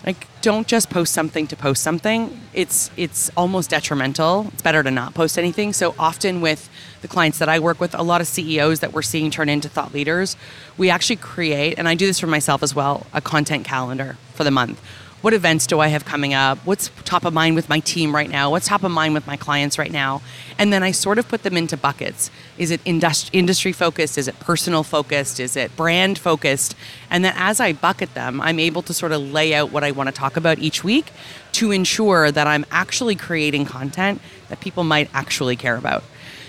Like 0.06 0.26
don't 0.42 0.66
just 0.66 0.90
post 0.90 1.12
something 1.14 1.46
to 1.46 1.56
post 1.56 1.82
something. 1.82 2.38
It's 2.52 2.90
it's 2.96 3.30
almost 3.36 3.70
detrimental. 3.70 4.48
It's 4.52 4.62
better 4.62 4.82
to 4.82 4.90
not 4.90 5.14
post 5.14 5.38
anything. 5.38 5.72
So 5.72 5.94
often 5.98 6.40
with 6.40 6.68
the 7.00 7.08
clients 7.08 7.38
that 7.38 7.48
I 7.48 7.58
work 7.58 7.80
with, 7.80 7.94
a 7.94 8.02
lot 8.02 8.20
of 8.20 8.26
CEOs 8.26 8.80
that 8.80 8.92
we're 8.92 9.02
seeing 9.02 9.30
turn 9.30 9.48
into 9.48 9.68
thought 9.68 9.94
leaders, 9.94 10.36
we 10.76 10.90
actually 10.90 11.16
create 11.16 11.78
and 11.78 11.88
I 11.88 11.94
do 11.94 12.06
this 12.06 12.20
for 12.20 12.26
myself 12.26 12.62
as 12.62 12.74
well, 12.74 13.06
a 13.12 13.20
content 13.20 13.64
calendar 13.64 14.16
for 14.34 14.44
the 14.44 14.50
month. 14.50 14.82
What 15.24 15.32
events 15.32 15.66
do 15.66 15.80
I 15.80 15.86
have 15.86 16.04
coming 16.04 16.34
up? 16.34 16.58
What's 16.66 16.90
top 17.06 17.24
of 17.24 17.32
mind 17.32 17.56
with 17.56 17.70
my 17.70 17.80
team 17.80 18.14
right 18.14 18.28
now? 18.28 18.50
What's 18.50 18.68
top 18.68 18.82
of 18.82 18.90
mind 18.90 19.14
with 19.14 19.26
my 19.26 19.38
clients 19.38 19.78
right 19.78 19.90
now? 19.90 20.20
And 20.58 20.70
then 20.70 20.82
I 20.82 20.90
sort 20.90 21.18
of 21.18 21.26
put 21.28 21.44
them 21.44 21.56
into 21.56 21.78
buckets. 21.78 22.30
Is 22.58 22.70
it 22.70 22.84
industri- 22.84 23.30
industry 23.32 23.72
focused? 23.72 24.18
Is 24.18 24.28
it 24.28 24.38
personal 24.38 24.82
focused? 24.82 25.40
Is 25.40 25.56
it 25.56 25.74
brand 25.76 26.18
focused? 26.18 26.76
And 27.08 27.24
then 27.24 27.32
as 27.38 27.58
I 27.58 27.72
bucket 27.72 28.12
them, 28.12 28.38
I'm 28.42 28.58
able 28.58 28.82
to 28.82 28.92
sort 28.92 29.12
of 29.12 29.22
lay 29.22 29.54
out 29.54 29.72
what 29.72 29.82
I 29.82 29.92
want 29.92 30.10
to 30.10 30.14
talk 30.14 30.36
about 30.36 30.58
each 30.58 30.84
week 30.84 31.10
to 31.52 31.70
ensure 31.70 32.30
that 32.30 32.46
I'm 32.46 32.66
actually 32.70 33.14
creating 33.14 33.64
content 33.64 34.20
that 34.50 34.60
people 34.60 34.84
might 34.84 35.08
actually 35.14 35.56
care 35.56 35.78
about. 35.78 36.04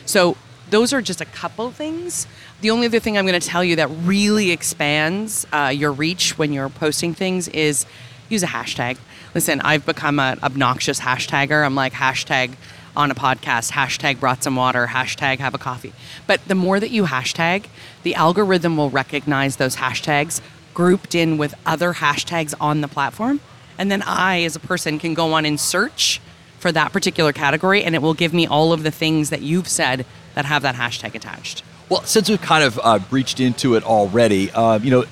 So 0.05 0.35
those 0.69 0.91
are 0.91 1.01
just 1.01 1.21
a 1.21 1.25
couple 1.25 1.71
things. 1.71 2.27
The 2.59 2.71
only 2.71 2.87
other 2.87 2.99
thing 2.99 3.17
I'm 3.17 3.25
going 3.25 3.39
to 3.39 3.47
tell 3.47 3.63
you 3.63 3.77
that 3.77 3.87
really 4.03 4.51
expands 4.51 5.47
uh, 5.53 5.71
your 5.73 5.93
reach 5.93 6.37
when 6.37 6.51
you're 6.51 6.67
posting 6.67 7.13
things 7.13 7.47
is 7.47 7.85
use 8.29 8.43
a 8.43 8.47
hashtag. 8.47 8.97
Listen, 9.33 9.61
I've 9.61 9.85
become 9.85 10.19
an 10.19 10.39
obnoxious 10.41 10.99
hashtagger. 11.01 11.65
I'm 11.65 11.75
like 11.75 11.93
hashtag 11.93 12.55
on 12.95 13.11
a 13.11 13.15
podcast, 13.15 13.71
hashtag 13.71 14.19
brought 14.19 14.43
some 14.43 14.55
water, 14.55 14.87
hashtag 14.87 15.39
have 15.39 15.53
a 15.53 15.57
coffee. 15.57 15.93
But 16.27 16.45
the 16.47 16.55
more 16.55 16.79
that 16.79 16.91
you 16.91 17.03
hashtag, 17.03 17.65
the 18.03 18.15
algorithm 18.15 18.77
will 18.77 18.89
recognize 18.89 19.57
those 19.57 19.75
hashtags 19.77 20.41
grouped 20.73 21.15
in 21.15 21.37
with 21.37 21.53
other 21.65 21.93
hashtags 21.93 22.53
on 22.59 22.81
the 22.81 22.87
platform. 22.87 23.39
And 23.77 23.91
then 23.91 24.01
I, 24.03 24.43
as 24.43 24.55
a 24.55 24.59
person, 24.59 24.99
can 24.99 25.13
go 25.13 25.33
on 25.33 25.45
and 25.45 25.59
search 25.59 26.21
for 26.59 26.71
that 26.71 26.93
particular 26.93 27.33
category, 27.33 27.83
and 27.83 27.95
it 27.95 28.01
will 28.01 28.13
give 28.13 28.33
me 28.33 28.47
all 28.47 28.71
of 28.71 28.83
the 28.83 28.91
things 28.91 29.29
that 29.29 29.41
you've 29.41 29.67
said 29.67 30.05
that 30.33 30.45
have 30.45 30.61
that 30.61 30.75
hashtag 30.75 31.15
attached. 31.15 31.63
Well, 31.89 32.01
since 32.03 32.29
we've 32.29 32.41
kind 32.41 32.63
of 32.63 32.79
uh, 32.81 32.99
breached 32.99 33.39
into 33.39 33.75
it 33.75 33.83
already, 33.83 34.51
uh, 34.51 34.79
you 34.79 34.91
know, 34.91 35.05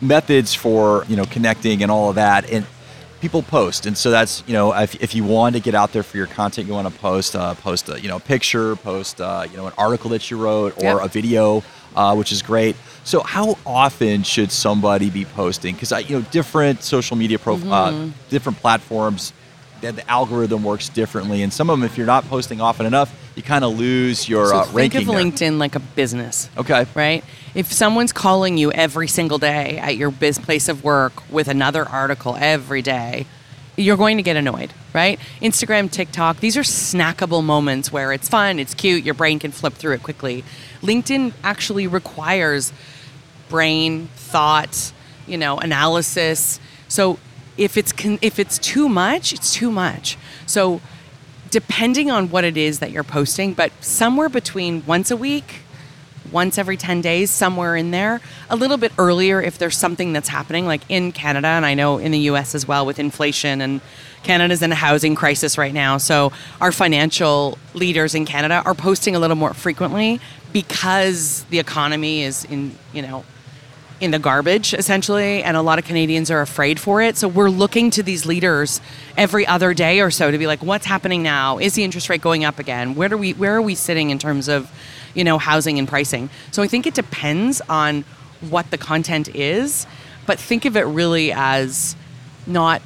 methods 0.00 0.54
for 0.54 1.04
you 1.08 1.16
know 1.16 1.24
connecting 1.24 1.82
and 1.82 1.90
all 1.90 2.08
of 2.10 2.14
that, 2.16 2.50
and 2.50 2.66
people 3.20 3.42
post, 3.42 3.86
and 3.86 3.96
so 3.96 4.10
that's 4.10 4.42
you 4.46 4.52
know 4.54 4.72
if, 4.74 4.94
if 5.02 5.14
you 5.14 5.24
want 5.24 5.54
to 5.54 5.60
get 5.60 5.74
out 5.74 5.92
there 5.92 6.02
for 6.02 6.16
your 6.16 6.26
content, 6.26 6.66
you 6.66 6.72
want 6.74 6.92
to 6.92 7.00
post, 7.00 7.36
uh, 7.36 7.54
post 7.54 7.88
a 7.88 8.00
you 8.00 8.08
know 8.08 8.18
picture, 8.18 8.76
post 8.76 9.20
uh, 9.20 9.46
you 9.50 9.56
know 9.56 9.66
an 9.66 9.72
article 9.78 10.10
that 10.10 10.30
you 10.30 10.36
wrote 10.38 10.76
or 10.78 10.84
Yep. 10.84 11.04
a 11.04 11.08
video, 11.08 11.62
uh, 11.96 12.14
which 12.14 12.32
is 12.32 12.42
great. 12.42 12.76
So 13.04 13.20
how 13.22 13.56
often 13.66 14.22
should 14.22 14.52
somebody 14.52 15.10
be 15.10 15.24
posting? 15.24 15.74
Because 15.74 15.92
I, 15.92 16.00
you 16.00 16.18
know 16.18 16.26
different 16.30 16.82
social 16.82 17.16
media 17.16 17.38
pro, 17.38 17.56
uh, 17.56 18.08
different 18.28 18.58
platforms 18.58 19.32
that 19.80 19.96
the 19.96 20.08
algorithm 20.10 20.62
works 20.64 20.88
differently, 20.88 21.42
and 21.42 21.52
some 21.52 21.70
of 21.70 21.78
them, 21.78 21.84
if 21.84 21.96
you're 21.96 22.06
not 22.06 22.24
posting 22.28 22.60
often 22.60 22.86
enough, 22.86 23.14
you 23.36 23.42
kind 23.42 23.64
of 23.64 23.78
lose 23.78 24.28
your 24.28 24.48
So 24.48 24.56
uh, 24.56 24.64
think 24.64 24.76
ranking. 24.94 25.00
of 25.02 25.06
there. 25.06 25.16
LinkedIn 25.16 25.58
like 25.58 25.74
a 25.74 25.80
business. 25.80 26.50
Okay. 26.56 26.86
Right? 26.94 27.24
If 27.54 27.72
someone's 27.72 28.12
calling 28.12 28.58
you 28.58 28.70
every 28.72 29.08
single 29.08 29.38
day 29.38 29.78
at 29.78 29.96
your 29.96 30.10
biz 30.10 30.38
place 30.38 30.68
of 30.68 30.84
work 30.84 31.12
with 31.30 31.48
another 31.48 31.88
article 31.88 32.36
every 32.38 32.82
day, 32.82 33.26
you're 33.76 33.96
going 33.96 34.18
to 34.18 34.22
get 34.22 34.36
annoyed, 34.36 34.72
right? 34.92 35.18
Instagram, 35.40 35.90
TikTok, 35.90 36.40
these 36.40 36.56
are 36.56 36.62
snackable 36.62 37.42
moments 37.42 37.90
where 37.90 38.12
it's 38.12 38.28
fun, 38.28 38.58
it's 38.58 38.74
cute, 38.74 39.04
your 39.04 39.14
brain 39.14 39.38
can 39.38 39.52
flip 39.52 39.72
through 39.74 39.94
it 39.94 40.02
quickly. 40.02 40.44
LinkedIn 40.82 41.32
actually 41.42 41.86
requires 41.86 42.72
brain, 43.48 44.08
thought, 44.16 44.92
you 45.26 45.38
know, 45.38 45.56
analysis. 45.58 46.60
So 46.88 47.18
if 47.60 47.76
it's 47.76 47.92
con- 47.92 48.18
if 48.22 48.38
it's 48.38 48.58
too 48.58 48.88
much, 48.88 49.32
it's 49.34 49.52
too 49.52 49.70
much. 49.70 50.16
So 50.46 50.80
depending 51.50 52.10
on 52.10 52.30
what 52.30 52.42
it 52.42 52.56
is 52.56 52.78
that 52.78 52.90
you're 52.90 53.04
posting, 53.04 53.52
but 53.52 53.70
somewhere 53.80 54.30
between 54.30 54.84
once 54.86 55.10
a 55.10 55.16
week, 55.16 55.60
once 56.32 56.56
every 56.56 56.76
10 56.76 57.00
days, 57.00 57.30
somewhere 57.30 57.76
in 57.76 57.90
there, 57.90 58.20
a 58.48 58.56
little 58.56 58.76
bit 58.76 58.92
earlier 58.98 59.42
if 59.42 59.58
there's 59.58 59.76
something 59.76 60.12
that's 60.12 60.28
happening, 60.28 60.64
like 60.64 60.80
in 60.88 61.12
Canada, 61.12 61.48
and 61.48 61.66
I 61.66 61.74
know 61.74 61.98
in 61.98 62.12
the 62.12 62.20
US 62.30 62.54
as 62.54 62.66
well 62.66 62.86
with 62.86 62.98
inflation, 62.98 63.60
and 63.60 63.80
Canada's 64.22 64.62
in 64.62 64.72
a 64.72 64.76
housing 64.76 65.14
crisis 65.14 65.58
right 65.58 65.74
now. 65.74 65.98
So 65.98 66.32
our 66.62 66.72
financial 66.72 67.58
leaders 67.74 68.14
in 68.14 68.24
Canada 68.24 68.62
are 68.64 68.74
posting 68.74 69.14
a 69.14 69.18
little 69.18 69.36
more 69.36 69.52
frequently 69.52 70.18
because 70.52 71.44
the 71.50 71.58
economy 71.58 72.22
is 72.22 72.44
in, 72.46 72.76
you 72.94 73.02
know, 73.02 73.24
in 74.00 74.10
the 74.10 74.18
garbage 74.18 74.72
essentially 74.72 75.42
and 75.42 75.56
a 75.56 75.62
lot 75.62 75.78
of 75.78 75.84
Canadians 75.84 76.30
are 76.30 76.40
afraid 76.40 76.80
for 76.80 77.02
it. 77.02 77.16
So 77.16 77.28
we're 77.28 77.50
looking 77.50 77.90
to 77.90 78.02
these 78.02 78.24
leaders 78.24 78.80
every 79.16 79.46
other 79.46 79.74
day 79.74 80.00
or 80.00 80.10
so 80.10 80.30
to 80.30 80.38
be 80.38 80.46
like 80.46 80.62
what's 80.62 80.86
happening 80.86 81.22
now? 81.22 81.58
Is 81.58 81.74
the 81.74 81.84
interest 81.84 82.08
rate 82.08 82.22
going 82.22 82.44
up 82.44 82.58
again? 82.58 82.94
Where 82.94 83.12
are 83.12 83.16
we 83.16 83.32
where 83.34 83.54
are 83.54 83.62
we 83.62 83.74
sitting 83.74 84.10
in 84.10 84.18
terms 84.18 84.48
of 84.48 84.70
you 85.14 85.22
know 85.22 85.38
housing 85.38 85.78
and 85.78 85.86
pricing? 85.86 86.30
So 86.50 86.62
I 86.62 86.66
think 86.66 86.86
it 86.86 86.94
depends 86.94 87.60
on 87.68 88.04
what 88.48 88.70
the 88.70 88.78
content 88.78 89.28
is 89.34 89.86
but 90.26 90.38
think 90.38 90.64
of 90.64 90.76
it 90.76 90.82
really 90.82 91.32
as 91.32 91.94
not 92.46 92.80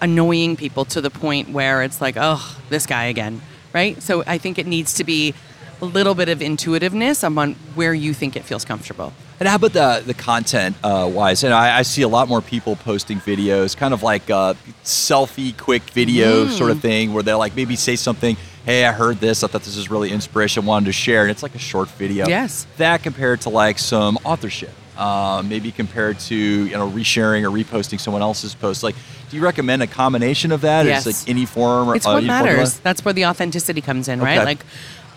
annoying 0.00 0.56
people 0.56 0.84
to 0.84 1.00
the 1.00 1.10
point 1.10 1.50
where 1.50 1.82
it's 1.82 2.00
like 2.00 2.16
oh 2.18 2.58
this 2.70 2.86
guy 2.86 3.04
again 3.04 3.40
right? 3.72 4.02
So 4.02 4.24
I 4.26 4.38
think 4.38 4.58
it 4.58 4.66
needs 4.66 4.94
to 4.94 5.04
be 5.04 5.34
a 5.80 5.84
little 5.84 6.14
bit 6.14 6.30
of 6.30 6.40
intuitiveness 6.40 7.22
on 7.22 7.36
where 7.74 7.92
you 7.92 8.14
think 8.14 8.34
it 8.34 8.42
feels 8.42 8.64
comfortable 8.64 9.12
And 9.38 9.48
how 9.48 9.56
about 9.56 9.72
the 9.72 10.02
the 10.06 10.14
content 10.14 10.76
uh, 10.82 11.10
wise? 11.12 11.44
And 11.44 11.52
I, 11.52 11.78
I 11.78 11.82
see 11.82 12.02
a 12.02 12.08
lot 12.08 12.28
more 12.28 12.40
people 12.40 12.76
posting 12.76 13.18
videos, 13.20 13.76
kind 13.76 13.92
of 13.92 14.02
like 14.02 14.30
a 14.30 14.56
selfie, 14.82 15.56
quick 15.56 15.82
video 15.90 16.46
sort 16.48 16.70
of 16.70 16.80
thing, 16.80 17.12
where 17.12 17.22
they'll 17.22 17.38
like 17.38 17.54
maybe 17.54 17.76
say 17.76 17.96
something. 17.96 18.36
Hey, 18.64 18.84
I 18.84 18.92
heard 18.92 19.18
this. 19.18 19.44
I 19.44 19.46
thought 19.46 19.62
this 19.62 19.76
was 19.76 19.90
really 19.90 20.10
inspirational. 20.10 20.66
Wanted 20.66 20.86
to 20.86 20.92
share, 20.92 21.22
and 21.22 21.30
it's 21.30 21.42
like 21.42 21.54
a 21.54 21.58
short 21.58 21.88
video. 21.90 22.26
Yes. 22.26 22.66
That 22.78 23.02
compared 23.02 23.42
to 23.42 23.50
like 23.50 23.78
some 23.78 24.18
authorship, 24.24 24.72
um, 24.98 25.48
maybe 25.48 25.70
compared 25.70 26.18
to 26.20 26.34
you 26.34 26.72
know 26.72 26.88
resharing 26.90 27.42
or 27.44 27.50
reposting 27.50 28.00
someone 28.00 28.22
else's 28.22 28.54
post. 28.54 28.82
Like, 28.82 28.96
do 29.30 29.36
you 29.36 29.42
recommend 29.42 29.82
a 29.82 29.86
combination 29.86 30.50
of 30.50 30.62
that? 30.62 30.86
Yes. 30.86 31.06
Is 31.06 31.22
like 31.22 31.28
any 31.30 31.44
form? 31.44 31.90
Or, 31.90 31.94
It's 31.94 32.06
uh, 32.06 32.12
what 32.12 32.24
formula? 32.24 32.42
matters. 32.42 32.78
That's 32.80 33.04
where 33.04 33.12
the 33.14 33.26
authenticity 33.26 33.82
comes 33.82 34.08
in, 34.08 34.20
right? 34.20 34.44
Like 34.44 34.64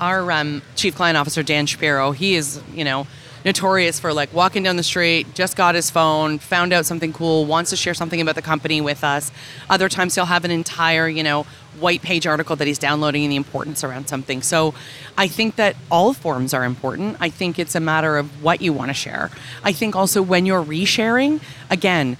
our 0.01 0.29
um, 0.31 0.61
chief 0.75 0.95
client 0.95 1.17
officer 1.17 1.41
Dan 1.41 1.65
Shapiro, 1.65 2.11
he 2.11 2.35
is 2.35 2.61
you 2.75 2.83
know 2.83 3.07
notorious 3.45 3.99
for 3.99 4.13
like 4.13 4.33
walking 4.33 4.63
down 4.63 4.75
the 4.75 4.83
street, 4.83 5.33
just 5.33 5.55
got 5.55 5.75
his 5.75 5.89
phone, 5.89 6.39
found 6.39 6.73
out 6.73 6.85
something 6.85 7.13
cool, 7.13 7.45
wants 7.45 7.69
to 7.69 7.75
share 7.75 7.93
something 7.93 8.21
about 8.21 8.35
the 8.35 8.41
company 8.41 8.81
with 8.81 9.03
us. 9.03 9.31
Other 9.69 9.89
times 9.89 10.15
he'll 10.15 10.25
have 10.25 10.45
an 10.45 10.51
entire 10.51 11.07
you 11.07 11.23
know 11.23 11.43
white 11.79 12.01
page 12.01 12.27
article 12.27 12.55
that 12.55 12.67
he's 12.67 12.79
downloading 12.79 13.23
and 13.23 13.31
the 13.31 13.37
importance 13.37 13.83
around 13.83 14.07
something. 14.07 14.41
So 14.41 14.73
I 15.17 15.27
think 15.27 15.55
that 15.55 15.75
all 15.89 16.13
forms 16.13 16.53
are 16.53 16.65
important. 16.65 17.17
I 17.19 17.29
think 17.29 17.57
it's 17.57 17.75
a 17.75 17.79
matter 17.79 18.17
of 18.17 18.43
what 18.43 18.61
you 18.61 18.73
want 18.73 18.89
to 18.89 18.93
share. 18.93 19.29
I 19.63 19.71
think 19.71 19.95
also 19.95 20.21
when 20.21 20.45
you're 20.45 20.63
resharing, 20.63 21.41
again 21.69 22.17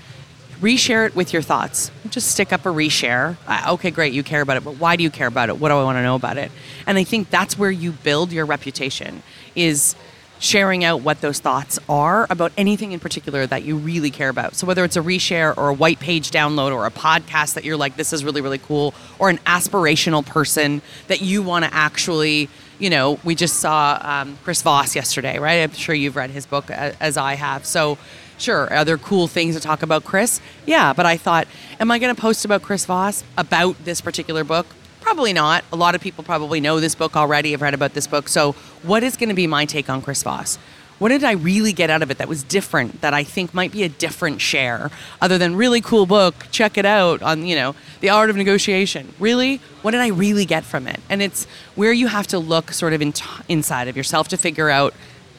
reshare 0.62 1.08
it 1.08 1.16
with 1.16 1.34
your 1.34 1.42
thoughts. 1.42 1.92
Just 2.10 2.32
stick 2.32 2.52
up 2.52 2.66
a 2.66 2.70
reshare. 2.70 3.38
Uh, 3.48 3.74
okay, 3.74 3.92
great, 3.92 4.14
you 4.14 4.24
care 4.24 4.42
about 4.42 4.58
it, 4.58 4.64
but 4.64 4.76
why 4.76 4.96
do 4.96 5.04
you 5.04 5.10
care 5.10 5.28
about 5.28 5.50
it? 5.50 5.58
What 5.58 5.70
do 5.70 5.76
I 5.76 5.84
want 5.84 5.98
to 5.98 6.04
know 6.04 6.16
about 6.16 6.38
it? 6.38 6.52
And 6.86 6.98
I 6.98 7.04
think 7.04 7.30
that's 7.30 7.58
where 7.58 7.72
you 7.72 7.92
build 7.92 8.32
your 8.32 8.46
reputation 8.46 9.24
is 9.56 9.96
sharing 10.40 10.84
out 10.84 11.02
what 11.02 11.22
those 11.22 11.40
thoughts 11.40 11.78
are 11.90 12.26
about 12.30 12.52
anything 12.58 12.92
in 12.94 13.00
particular 13.00 13.46
that 13.46 13.64
you 13.64 13.76
really 13.76 14.10
care 14.10 14.30
about. 14.30 14.56
So 14.56 14.66
whether 14.66 14.84
it's 14.86 14.96
a 14.96 15.02
reshare 15.02 15.56
or 15.58 15.70
a 15.70 15.74
white 15.74 16.00
page 16.00 16.32
download 16.32 16.74
or 16.74 16.86
a 16.86 16.92
podcast 16.92 17.56
that 17.56 17.66
you're 17.66 17.78
like 17.78 17.98
this 17.98 18.14
is 18.14 18.24
really 18.24 18.42
really 18.42 18.58
cool 18.58 18.94
or 19.20 19.30
an 19.30 19.38
aspirational 19.40 20.26
person 20.26 20.82
that 21.08 21.22
you 21.22 21.44
want 21.44 21.66
to 21.66 21.74
actually 21.74 22.50
you 22.80 22.90
know, 22.90 23.20
we 23.26 23.36
just 23.36 23.56
saw 23.60 24.00
um, 24.02 24.38
Chris 24.46 24.62
Voss 24.62 24.96
yesterday, 24.96 25.38
right? 25.38 25.56
I'm 25.64 25.72
sure 25.74 25.94
you've 25.94 26.16
read 26.16 26.30
his 26.30 26.46
book 26.46 26.70
a- 26.70 26.96
as 27.04 27.18
I 27.18 27.34
have. 27.34 27.66
So, 27.66 27.98
sure, 28.38 28.72
are 28.74 28.86
there 28.86 28.98
cool 28.98 29.28
things 29.28 29.56
to 29.56 29.62
talk 29.62 29.84
about 29.84 30.06
Chris? 30.06 30.40
Yeah, 30.66 30.94
but 30.94 31.06
I 31.06 31.18
thought, 31.18 31.46
am 31.82 31.92
I 31.92 32.00
going 32.00 32.16
to 32.16 32.22
post 32.22 32.46
about 32.46 32.62
Chris 32.62 32.86
Voss 32.86 33.26
about 33.38 33.84
this 33.84 34.00
particular 34.00 34.46
book? 34.46 34.66
Probably 35.02 35.34
not. 35.34 35.64
A 35.72 35.76
lot 35.76 35.96
of 35.96 36.02
people 36.02 36.24
probably 36.24 36.60
know 36.60 36.80
this 36.80 36.96
book 36.96 37.16
already, 37.16 37.52
have 37.52 37.62
read 37.62 37.74
about 37.74 37.94
this 37.94 38.08
book. 38.08 38.28
So, 38.28 38.54
what 38.84 39.04
is 39.04 39.18
going 39.18 39.30
to 39.30 39.36
be 39.36 39.48
my 39.48 39.66
take 39.66 39.90
on 39.90 40.02
Chris 40.02 40.24
Voss? 40.24 40.58
What 41.00 41.10
did 41.10 41.24
I 41.24 41.32
really 41.32 41.72
get 41.72 41.90
out 41.90 42.02
of 42.02 42.12
it 42.12 42.18
that 42.18 42.28
was 42.28 42.44
different 42.44 43.00
that 43.00 43.14
I 43.14 43.24
think 43.24 43.54
might 43.54 43.72
be 43.72 43.84
a 43.84 43.90
different 43.90 44.42
share 44.42 44.92
other 45.22 45.38
than 45.38 45.56
really 45.56 45.80
cool 45.80 46.06
book, 46.06 46.48
check 46.52 46.78
it 46.78 46.86
out 46.86 47.22
on, 47.22 47.46
you 47.46 47.56
know, 47.56 47.74
The 48.02 48.10
Art 48.10 48.30
of 48.30 48.36
Negotiation. 48.36 49.14
Really? 49.18 49.62
What 49.82 49.92
did 49.92 50.02
I 50.02 50.08
really 50.08 50.44
get 50.44 50.66
from 50.66 50.88
it? 50.88 51.00
And 51.10 51.22
it's 51.22 51.46
where 51.76 51.94
you 51.94 52.08
have 52.08 52.28
to 52.28 52.40
look 52.40 52.74
sort 52.74 52.92
of 52.92 53.02
in 53.02 53.14
inside 53.48 53.88
of 53.88 53.96
yourself 53.96 54.28
to 54.30 54.38
figure 54.38 54.70
out 54.70 54.94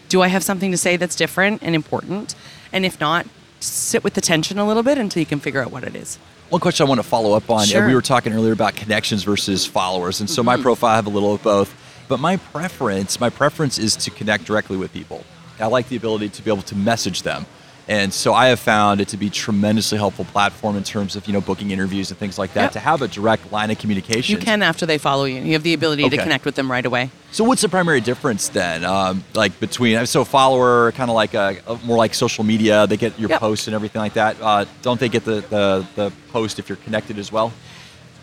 do 0.09 0.23
I 0.23 0.29
have 0.29 0.43
something 0.43 0.71
to 0.71 0.76
say 0.76 0.97
that's 0.97 1.14
different 1.14 1.62
and 1.62 1.75
important? 1.75 2.35
And 2.73 2.87
if 2.87 2.99
not, 2.99 3.26
sit 3.61 4.02
with 4.02 4.14
the 4.14 4.21
tension 4.21 4.59
a 4.59 4.67
little 4.67 4.83
bit 4.83 4.97
until 4.99 5.21
you 5.21 5.26
can 5.26 5.40
figure 5.40 5.62
out 5.62 5.71
what 5.71 5.85
it 5.85 5.95
is. 5.95 6.19
One 6.50 6.61
question 6.61 6.85
I 6.85 6.88
want 6.88 6.99
to 7.00 7.07
follow 7.07 7.35
up 7.35 7.49
on. 7.49 7.61
Uh, 7.61 7.64
sure. 7.64 7.87
We 7.87 7.95
were 7.95 8.02
talking 8.02 8.33
earlier 8.33 8.52
about 8.52 8.75
connections 8.75 9.23
versus 9.23 9.64
followers, 9.64 10.19
and 10.19 10.28
so 10.28 10.42
my 10.42 10.54
mm-hmm. 10.54 10.64
profile 10.64 10.90
I 10.90 10.97
have 10.97 11.07
a 11.07 11.11
little 11.11 11.33
of 11.33 11.42
both. 11.45 11.73
But 12.09 12.19
my 12.19 12.38
preference, 12.38 13.21
my 13.21 13.30
preference 13.30 13.78
is 13.78 13.95
to 13.99 14.11
connect 14.11 14.47
directly 14.47 14.76
with 14.76 14.92
people. 14.92 15.25
I 15.61 15.66
like 15.66 15.88
the 15.88 15.95
ability 15.95 16.30
to 16.30 16.42
be 16.42 16.50
able 16.50 16.62
to 16.62 16.75
message 16.75 17.23
them, 17.23 17.47
and 17.90 18.14
so 18.14 18.32
I 18.32 18.47
have 18.47 18.61
found 18.61 19.00
it 19.00 19.09
to 19.09 19.16
be 19.16 19.28
tremendously 19.28 19.99
helpful 19.99 20.25
platform 20.25 20.76
in 20.76 20.85
terms 20.85 21.16
of 21.16 21.26
you 21.26 21.32
know 21.32 21.40
booking 21.40 21.73
interviews 21.73 22.11
and 22.11 22.18
things 22.18 22.38
like 22.38 22.52
that. 22.52 22.62
Yep. 22.62 22.73
To 22.73 22.78
have 22.78 23.02
a 23.02 23.09
direct 23.09 23.50
line 23.50 23.73
of 23.73 23.78
communication. 23.80 24.37
You 24.37 24.40
can 24.40 24.62
after 24.62 24.87
they 24.87 24.97
follow 24.97 25.25
you. 25.25 25.40
You 25.40 25.54
have 25.54 25.64
the 25.64 25.75
ability 25.75 26.09
to 26.09 26.16
connect 26.16 26.44
with 26.44 26.54
them 26.54 26.70
right 26.70 26.87
away. 26.87 27.11
So 27.32 27.42
what's 27.42 27.62
the 27.62 27.68
primary 27.68 28.00
difference 28.00 28.49
then? 28.49 28.85
Um, 28.85 29.25
like 29.35 29.59
between 29.59 30.06
so 30.06 30.25
follower, 30.25 30.92
kind 30.92 31.11
of 31.11 31.16
like 31.16 31.35
a, 31.35 31.56
a 31.66 31.76
more 31.78 31.97
like 31.97 32.14
social 32.14 32.44
media. 32.44 32.87
They 32.87 32.97
get 32.97 33.18
your 33.18 33.30
Yep. 33.30 33.40
posts 33.40 33.66
and 33.66 33.75
everything 33.75 34.00
like 34.00 34.14
that. 34.14 34.37
Uh, 34.40 34.66
don't 34.82 35.00
they 35.00 35.09
get 35.09 35.25
the, 35.25 35.40
the 35.50 35.87
the 35.97 36.12
post 36.30 36.61
if 36.61 36.68
you're 36.68 36.76
connected 36.76 37.18
as 37.18 37.32
well? 37.32 37.52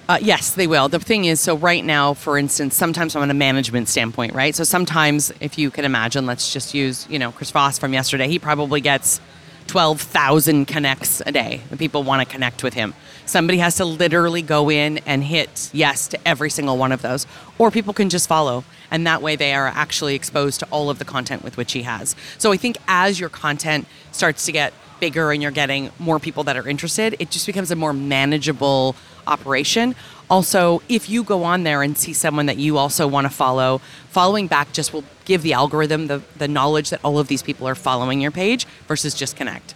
Uh, 0.07 0.17
yes, 0.21 0.51
they 0.51 0.67
will. 0.67 0.87
The 0.87 0.99
thing 0.99 1.25
is, 1.25 1.41
so 1.41 1.57
right 1.57 1.83
now, 1.83 2.13
for 2.13 2.37
instance, 2.37 2.73
sometimes 2.73 3.11
from 3.11 3.29
a 3.29 3.33
management 3.33 3.89
standpoint, 3.89 4.33
right? 4.33 4.55
So 4.55 4.63
sometimes, 4.63 5.33
if 5.41 5.57
you 5.57 5.69
can 5.69 5.83
imagine, 5.83 6.25
let's 6.25 6.53
just 6.53 6.73
use, 6.73 7.05
you 7.09 7.19
know, 7.19 7.33
Chris 7.33 7.51
Voss 7.51 7.77
from 7.77 7.91
yesterday. 7.91 8.29
He 8.29 8.39
probably 8.39 8.79
gets 8.79 9.19
12,000 9.67 10.65
connects 10.65 11.21
a 11.25 11.31
day. 11.31 11.61
And 11.69 11.77
people 11.77 12.03
want 12.03 12.27
to 12.27 12.31
connect 12.31 12.63
with 12.63 12.73
him. 12.73 12.93
Somebody 13.25 13.59
has 13.59 13.75
to 13.75 13.85
literally 13.85 14.41
go 14.41 14.71
in 14.71 14.99
and 14.99 15.23
hit 15.23 15.69
yes 15.73 16.07
to 16.07 16.27
every 16.27 16.49
single 16.49 16.77
one 16.77 16.91
of 16.91 17.01
those. 17.01 17.27
Or 17.57 17.69
people 17.71 17.93
can 17.93 18.09
just 18.09 18.27
follow. 18.27 18.63
And 18.89 19.05
that 19.05 19.21
way 19.21 19.35
they 19.35 19.53
are 19.53 19.67
actually 19.67 20.15
exposed 20.15 20.61
to 20.61 20.67
all 20.71 20.89
of 20.89 20.99
the 20.99 21.05
content 21.05 21.43
with 21.43 21.57
which 21.57 21.73
he 21.73 21.83
has. 21.83 22.15
So 22.37 22.51
I 22.51 22.57
think 22.57 22.77
as 22.87 23.19
your 23.19 23.29
content 23.29 23.87
starts 24.11 24.45
to 24.45 24.51
get 24.51 24.73
bigger 24.99 25.31
and 25.31 25.41
you're 25.41 25.51
getting 25.51 25.91
more 25.99 26.19
people 26.19 26.43
that 26.45 26.57
are 26.57 26.67
interested, 26.67 27.15
it 27.19 27.29
just 27.29 27.45
becomes 27.45 27.69
a 27.69 27.75
more 27.75 27.93
manageable 27.93 28.95
operation. 29.27 29.95
Also, 30.29 30.81
if 30.89 31.09
you 31.09 31.23
go 31.23 31.43
on 31.43 31.63
there 31.63 31.81
and 31.81 31.97
see 31.97 32.13
someone 32.13 32.47
that 32.47 32.57
you 32.57 32.77
also 32.77 33.07
want 33.07 33.25
to 33.25 33.29
follow, 33.29 33.79
following 34.09 34.47
back 34.47 34.73
just 34.73 34.91
will 34.91 35.03
give 35.25 35.41
the 35.41 35.53
algorithm 35.53 36.07
the, 36.07 36.21
the 36.37 36.47
knowledge 36.47 36.89
that 36.89 36.99
all 37.03 37.17
of 37.17 37.27
these 37.27 37.41
people 37.41 37.67
are 37.67 37.75
following 37.75 38.19
your 38.19 38.31
page 38.31 38.65
versus 38.87 39.13
just 39.13 39.35
connect. 39.35 39.73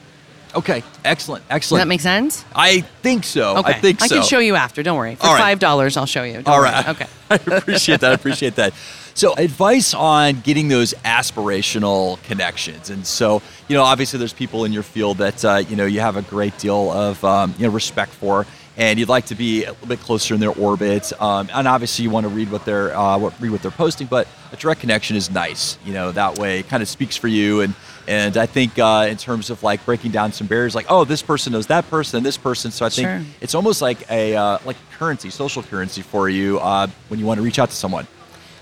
Okay, 0.54 0.84
excellent, 1.06 1.46
excellent. 1.50 1.80
Does 1.80 1.86
that 1.86 1.88
make 1.88 2.02
sense? 2.02 2.44
I 2.54 2.82
think 3.02 3.24
so. 3.24 3.58
Okay. 3.58 3.72
I 3.72 3.80
think 3.80 4.02
so. 4.02 4.16
can 4.16 4.24
show 4.24 4.40
you 4.40 4.56
after. 4.56 4.84
Don't 4.84 4.98
worry. 4.98 5.16
For 5.16 5.28
right. 5.28 5.40
five 5.40 5.60
dollars, 5.60 5.96
I'll 5.96 6.06
show 6.06 6.24
you. 6.24 6.42
Don't 6.42 6.48
All 6.48 6.60
worry. 6.60 6.74
Okay. 6.90 7.08
I 7.30 7.36
appreciate 7.36 8.02
that. 8.02 8.12
I 8.12 8.14
appreciate 8.14 8.56
that. 8.56 8.74
So, 9.14 9.34
advice 9.36 9.94
on 9.94 10.42
getting 10.42 10.68
those 10.68 10.94
aspirational 11.06 12.22
connections, 12.24 12.90
and 12.90 13.06
so 13.06 13.42
you 13.68 13.76
know, 13.76 13.84
obviously, 13.84 14.20
there's 14.20 14.34
people 14.34 14.66
in 14.66 14.74
your 14.74 14.84
field 14.84 15.20
that 15.20 15.46
uh, 15.46 15.64
you 15.68 15.78
know 15.78 15.86
you 15.86 16.02
have 16.02 16.18
a 16.18 16.22
great 16.22 16.58
deal 16.58 16.92
of 16.92 17.24
um, 17.24 17.56
you 17.58 17.66
know 17.66 17.72
respect 17.72 18.12
for, 18.12 18.46
and 18.78 18.98
you'd 19.00 19.10
like 19.10 19.26
to 19.28 19.36
be 19.36 19.66
a 19.66 19.72
little 19.72 19.88
bit 19.88 20.00
closer 20.00 20.34
in 20.34 20.40
their 20.40 20.52
orbit. 20.52 21.12
Um, 21.22 21.50
and 21.54 21.68
obviously, 21.68 22.04
you 22.04 22.10
want 22.10 22.26
to 22.26 22.30
read 22.30 22.52
what 22.52 22.66
they're 22.66 22.96
uh, 22.98 23.18
what, 23.18 23.40
read 23.40 23.52
what 23.52 23.62
they're 23.62 23.72
posting, 23.72 24.08
but 24.08 24.28
a 24.52 24.56
direct 24.56 24.82
connection 24.82 25.16
is 25.16 25.30
nice. 25.30 25.78
You 25.86 25.94
know, 25.94 26.12
that 26.12 26.38
way, 26.40 26.60
it 26.60 26.70
kind 26.70 26.82
of 26.82 26.90
speaks 26.90 27.18
for 27.18 27.28
you. 27.28 27.62
And 27.62 27.74
and 28.08 28.38
I 28.38 28.46
think 28.46 28.80
uh, 28.80 29.08
in 29.10 29.18
terms 29.18 29.50
of 29.50 29.62
like 29.64 29.86
breaking 29.86 30.12
down 30.12 30.32
some 30.32 30.48
barriers, 30.48 30.74
like 30.76 30.88
oh, 30.90 31.04
this 31.06 31.22
person 31.22 31.54
knows 31.54 31.68
that 31.68 31.90
person, 31.90 32.18
and 32.18 32.26
this 32.26 32.38
person. 32.38 32.72
So 32.72 32.86
I 32.86 32.90
think 32.90 33.08
Sure. 33.08 33.22
it's 33.42 33.56
almost 33.56 33.82
like 33.82 34.10
a 34.10 34.36
uh, 34.36 34.58
like 34.66 34.78
currency, 34.98 35.30
social 35.30 35.64
currency 35.64 36.02
for 36.02 36.30
you 36.30 36.60
uh, 36.60 36.88
when 37.10 37.20
you 37.20 37.26
want 37.26 37.38
to 37.40 37.44
reach 37.44 37.60
out 37.60 37.70
to 37.70 37.76
someone. 37.76 38.08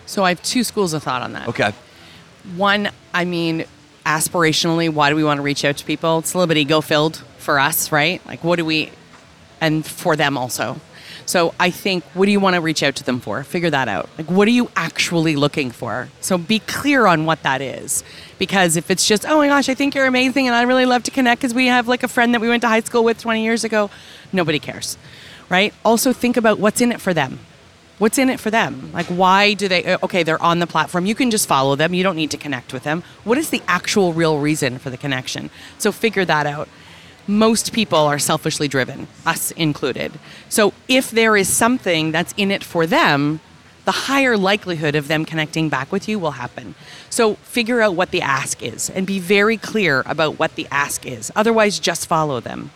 So 0.05 0.23
I 0.23 0.29
have 0.29 0.41
two 0.41 0.63
schools 0.63 0.93
of 0.93 1.03
thought 1.03 1.21
on 1.21 1.33
that. 1.33 1.47
Okay. 1.49 1.71
One, 2.55 2.89
I 3.13 3.25
mean, 3.25 3.65
aspirationally, 4.05 4.89
why 4.89 5.09
do 5.09 5.15
we 5.15 5.23
want 5.23 5.37
to 5.37 5.43
reach 5.43 5.63
out 5.63 5.77
to 5.77 5.85
people? 5.85 6.19
It's 6.19 6.33
a 6.33 6.37
little 6.37 6.47
bit 6.47 6.57
ego 6.57 6.81
filled 6.81 7.17
for 7.37 7.59
us, 7.59 7.91
right? 7.91 8.25
Like, 8.25 8.43
what 8.43 8.55
do 8.55 8.65
we, 8.65 8.91
and 9.61 9.85
for 9.85 10.15
them 10.15 10.37
also. 10.37 10.79
So 11.29 11.53
I 11.59 11.69
think, 11.69 12.03
what 12.15 12.25
do 12.25 12.31
you 12.31 12.39
want 12.39 12.55
to 12.55 12.61
reach 12.61 12.81
out 12.81 12.95
to 12.95 13.03
them 13.03 13.19
for? 13.19 13.43
Figure 13.43 13.69
that 13.69 13.87
out. 13.87 14.09
Like, 14.17 14.31
what 14.31 14.47
are 14.47 14.51
you 14.51 14.71
actually 14.75 15.35
looking 15.35 15.69
for? 15.69 16.09
So 16.21 16.39
be 16.39 16.57
clear 16.57 17.05
on 17.05 17.25
what 17.27 17.43
that 17.43 17.61
is. 17.61 18.03
Because 18.39 18.75
if 18.75 18.89
it's 18.89 19.07
just, 19.07 19.27
oh 19.27 19.37
my 19.37 19.47
gosh, 19.47 19.69
I 19.69 19.75
think 19.75 19.93
you're 19.93 20.07
amazing 20.07 20.47
and 20.47 20.55
I 20.55 20.63
really 20.63 20.87
love 20.87 21.03
to 21.03 21.11
connect 21.11 21.41
because 21.41 21.53
we 21.53 21.67
have 21.67 21.87
like 21.87 22.01
a 22.01 22.07
friend 22.07 22.33
that 22.33 22.41
we 22.41 22.49
went 22.49 22.61
to 22.61 22.67
high 22.67 22.79
school 22.79 23.03
with 23.03 23.19
20 23.19 23.43
years 23.43 23.63
ago, 23.63 23.91
nobody 24.33 24.57
cares, 24.57 24.97
right? 25.49 25.71
Also, 25.85 26.13
think 26.13 26.35
about 26.35 26.57
what's 26.57 26.81
in 26.81 26.91
it 26.91 26.99
for 26.99 27.13
them. 27.13 27.39
What's 27.99 28.17
in 28.17 28.29
it 28.29 28.39
for 28.39 28.49
them? 28.49 28.91
Like, 28.91 29.05
why 29.05 29.53
do 29.53 29.67
they, 29.67 29.83
uh, 29.85 29.99
okay, 30.01 30.23
they're 30.23 30.41
on 30.41 30.57
the 30.57 30.67
platform. 30.67 31.05
You 31.05 31.13
can 31.13 31.29
just 31.29 31.47
follow 31.47 31.75
them. 31.75 31.93
You 31.93 32.01
don't 32.01 32.15
need 32.15 32.31
to 32.31 32.37
connect 32.37 32.73
with 32.73 32.83
them. 32.83 33.03
What 33.23 33.37
is 33.37 33.51
the 33.51 33.61
actual 33.67 34.13
real 34.13 34.39
reason 34.39 34.79
for 34.79 34.89
the 34.89 34.97
connection? 34.97 35.51
So 35.77 35.91
figure 35.91 36.25
that 36.25 36.47
out 36.47 36.69
most 37.29 37.71
people 37.71 37.99
are 37.99 38.19
selfishly 38.19 38.67
driven, 38.67 39.07
us 39.25 39.51
included. 39.51 40.11
So 40.49 40.73
if 40.87 41.11
there 41.11 41.37
is 41.37 41.47
something 41.47 42.11
that's 42.11 42.33
in 42.35 42.49
it 42.49 42.63
for 42.63 42.87
them, 42.87 43.39
the 43.85 43.91
higher 43.91 44.35
likelihood 44.35 44.95
of 44.95 45.07
them 45.07 45.25
connecting 45.25 45.69
back 45.69 45.91
with 45.91 46.09
you 46.09 46.19
will 46.19 46.31
happen. 46.31 46.75
So 47.09 47.35
figure 47.35 47.81
out 47.81 47.95
what 47.95 48.11
the 48.11 48.21
ask 48.21 48.61
is 48.61 48.89
and 48.89 49.07
be 49.07 49.19
very 49.19 49.57
clear 49.57 50.03
about 50.05 50.39
what 50.39 50.55
the 50.55 50.67
ask 50.71 51.05
is. 51.05 51.31
Otherwise, 51.35 51.79
just 51.79 52.07
follow 52.07 52.39
them 52.39 52.71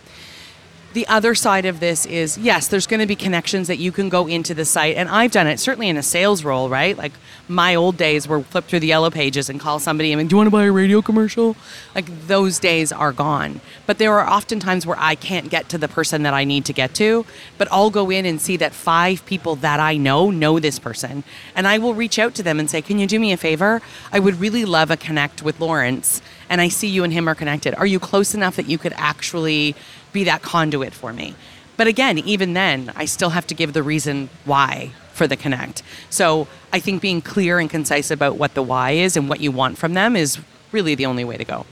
the 0.94 1.08
other 1.08 1.36
side 1.36 1.66
of 1.66 1.80
this 1.80 2.06
is 2.06 2.38
yes, 2.38 2.68
there's 2.68 2.88
going 2.88 3.00
to 3.00 3.06
be 3.06 3.16
connections 3.16 3.68
that 3.68 3.78
you 3.78 3.92
can 3.92 4.10
go 4.10 4.28
into 4.28 4.54
the 4.54 4.66
site. 4.66 4.96
And 4.96 5.10
I've 5.10 5.32
done 5.32 5.48
it 5.48 5.60
certainly 5.60 5.90
in 5.90 5.98
a 5.98 6.04
sales 6.04 6.44
role, 6.44 6.70
right? 6.70 6.98
Like 6.98 7.14
my 7.48 7.76
old 7.76 7.98
days 7.98 8.28
were 8.28 8.42
flip 8.42 8.66
through 8.66 8.80
the 8.80 8.88
yellow 8.88 9.10
pages 9.10 9.50
and 9.50 9.60
call 9.60 9.80
somebody 9.80 10.14
and, 10.14 10.30
do 10.30 10.34
you 10.34 10.38
want 10.38 10.48
to 10.48 10.52
buy 10.52 10.64
a 10.64 10.72
radio 10.72 11.02
commercial? 11.02 11.56
Like 11.94 12.28
those 12.28 12.60
days 12.60 12.92
are 12.92 13.12
gone. 13.12 13.60
But 13.86 13.98
there 13.98 14.14
are 14.14 14.26
often 14.26 14.60
times 14.60 14.86
where 14.86 14.98
I 15.00 15.16
can't 15.16 15.50
get 15.50 15.68
to 15.70 15.78
the 15.78 15.88
person 15.88 16.24
that 16.24 16.34
I 16.34 16.44
need 16.44 16.66
to 16.66 16.74
get 16.74 16.94
to. 16.96 17.26
But 17.58 17.68
I'll 17.72 17.90
go 17.90 18.10
in 18.10 18.26
and 18.26 18.40
see 18.40 18.58
that 18.58 18.74
five 18.74 19.26
people 19.26 19.56
that 19.58 19.80
I 19.80 19.98
know 19.98 20.30
know 20.30 20.60
this 20.60 20.80
person. 20.80 21.24
And 21.56 21.68
I 21.68 21.78
will 21.78 21.94
reach 21.94 22.20
out 22.20 22.36
to 22.36 22.44
them 22.44 22.60
and 22.60 22.70
say, 22.70 22.82
can 22.82 23.00
you 23.00 23.08
do 23.08 23.20
me 23.20 23.32
a 23.32 23.38
favor? 23.38 23.82
I 24.12 24.20
would 24.20 24.40
really 24.40 24.66
love 24.66 24.92
a 24.92 24.98
connect 24.98 25.42
with 25.42 25.60
Laurence. 25.60 26.22
And 26.50 26.62
I 26.62 26.68
see 26.68 26.88
you 26.88 27.04
and 27.04 27.12
him 27.12 27.28
are 27.28 27.36
connected. 27.36 27.74
Are 27.76 27.86
you 27.86 28.00
close 28.00 28.36
enough 28.36 28.56
that 28.58 28.70
you 28.70 28.78
could 28.78 28.94
actually 28.96 29.76
be 30.14 30.24
that 30.26 30.42
conduit 30.42 30.94
for 30.94 31.12
me. 31.12 31.36
But 31.76 31.88
again, 31.88 32.20
even 32.20 32.54
then, 32.54 32.92
I 32.96 33.06
still 33.06 33.32
have 33.32 33.48
to 33.48 33.56
give 33.56 33.74
the 33.74 33.84
reason 33.84 34.30
why 34.46 34.92
for 35.14 35.28
the 35.28 35.36
connect. 35.36 35.84
So 36.10 36.48
I 36.72 36.80
think 36.80 37.02
being 37.02 37.22
clear 37.22 37.60
and 37.60 37.70
concise 37.70 38.12
about 38.12 38.38
what 38.38 38.54
the 38.54 38.64
why 38.64 38.92
is 38.92 39.18
and 39.18 39.28
what 39.28 39.40
you 39.40 39.52
want 39.52 39.78
from 39.78 39.94
them 39.94 40.16
is 40.16 40.40
really 40.72 40.96
the 40.96 41.06
only 41.06 41.24
way 41.24 41.38
to 41.38 41.46
go. 41.46 41.66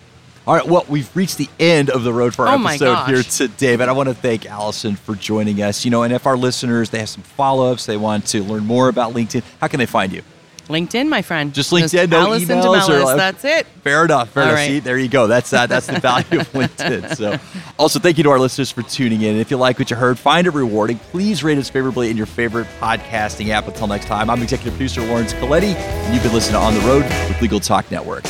All 0.47 0.55
right, 0.55 0.65
well, 0.65 0.85
we've 0.89 1.15
reached 1.15 1.37
the 1.37 1.49
end 1.59 1.91
of 1.91 2.03
the 2.03 2.11
road 2.11 2.33
for 2.33 2.47
our 2.47 2.57
oh 2.57 2.65
episode 2.65 3.05
here 3.05 3.21
today, 3.21 3.75
but 3.75 3.89
I 3.89 3.91
want 3.91 4.09
to 4.09 4.15
thank 4.15 4.47
Alison 4.47 4.95
for 4.95 5.13
joining 5.13 5.61
us. 5.61 5.85
You 5.85 5.91
know, 5.91 6.01
and 6.01 6.11
if 6.11 6.25
our 6.25 6.35
listeners 6.35 6.89
they 6.89 6.97
have 6.97 7.09
some 7.09 7.21
follow-ups, 7.21 7.85
they 7.85 7.97
want 7.97 8.25
to 8.27 8.43
learn 8.43 8.65
more 8.65 8.89
about 8.89 9.13
LinkedIn, 9.13 9.43
how 9.59 9.67
can 9.67 9.79
they 9.79 9.85
find 9.85 10.11
you? 10.11 10.23
LinkedIn, 10.67 11.09
my 11.09 11.21
friend. 11.21 11.53
Just 11.53 11.71
LinkedIn, 11.71 11.91
Just 11.91 12.09
no 12.09 12.19
Alison 12.21 12.59
emails 12.59 12.89
or 12.89 13.03
like, 13.03 13.17
that's 13.17 13.45
it. 13.45 13.65
Fair 13.83 14.05
enough. 14.05 14.29
Fair 14.29 14.43
All 14.43 14.49
enough. 14.49 14.59
Right. 14.59 14.67
See, 14.67 14.79
there 14.79 14.97
you 14.97 15.09
go. 15.09 15.27
That's 15.27 15.51
uh, 15.51 15.67
that's 15.67 15.87
the 15.87 15.99
value 15.99 16.39
of 16.39 16.49
LinkedIn. 16.53 17.15
So, 17.15 17.37
also 17.77 17.99
thank 17.99 18.17
you 18.17 18.23
to 18.23 18.29
our 18.29 18.39
listeners 18.39 18.71
for 18.71 18.83
tuning 18.83 19.21
in. 19.21 19.31
And 19.31 19.39
if 19.39 19.51
you 19.51 19.57
like 19.57 19.79
what 19.79 19.89
you 19.89 19.97
heard, 19.97 20.17
find 20.17 20.47
it 20.47 20.51
rewarding. 20.51 20.97
Please 20.97 21.43
rate 21.43 21.57
us 21.57 21.69
favorably 21.69 22.09
in 22.09 22.17
your 22.17 22.25
favorite 22.25 22.67
podcasting 22.79 23.49
app. 23.49 23.67
Until 23.67 23.87
next 23.87 24.05
time, 24.05 24.29
I'm 24.29 24.41
executive 24.41 24.73
producer 24.73 25.01
Laurence 25.01 25.33
Colletti, 25.33 25.75
and 25.75 26.13
you've 26.13 26.23
been 26.23 26.33
listening 26.33 26.59
to 26.59 26.65
On 26.65 26.73
the 26.73 26.81
Road 26.81 27.03
with 27.03 27.41
Legal 27.41 27.59
Talk 27.59 27.89
Network. 27.91 28.23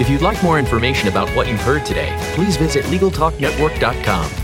If 0.00 0.10
you'd 0.10 0.22
like 0.22 0.42
more 0.42 0.58
information 0.58 1.08
about 1.08 1.28
what 1.36 1.46
you've 1.46 1.60
heard 1.60 1.86
today, 1.86 2.16
please 2.34 2.56
visit 2.56 2.84
LegalTalkNetwork.com 2.86 4.43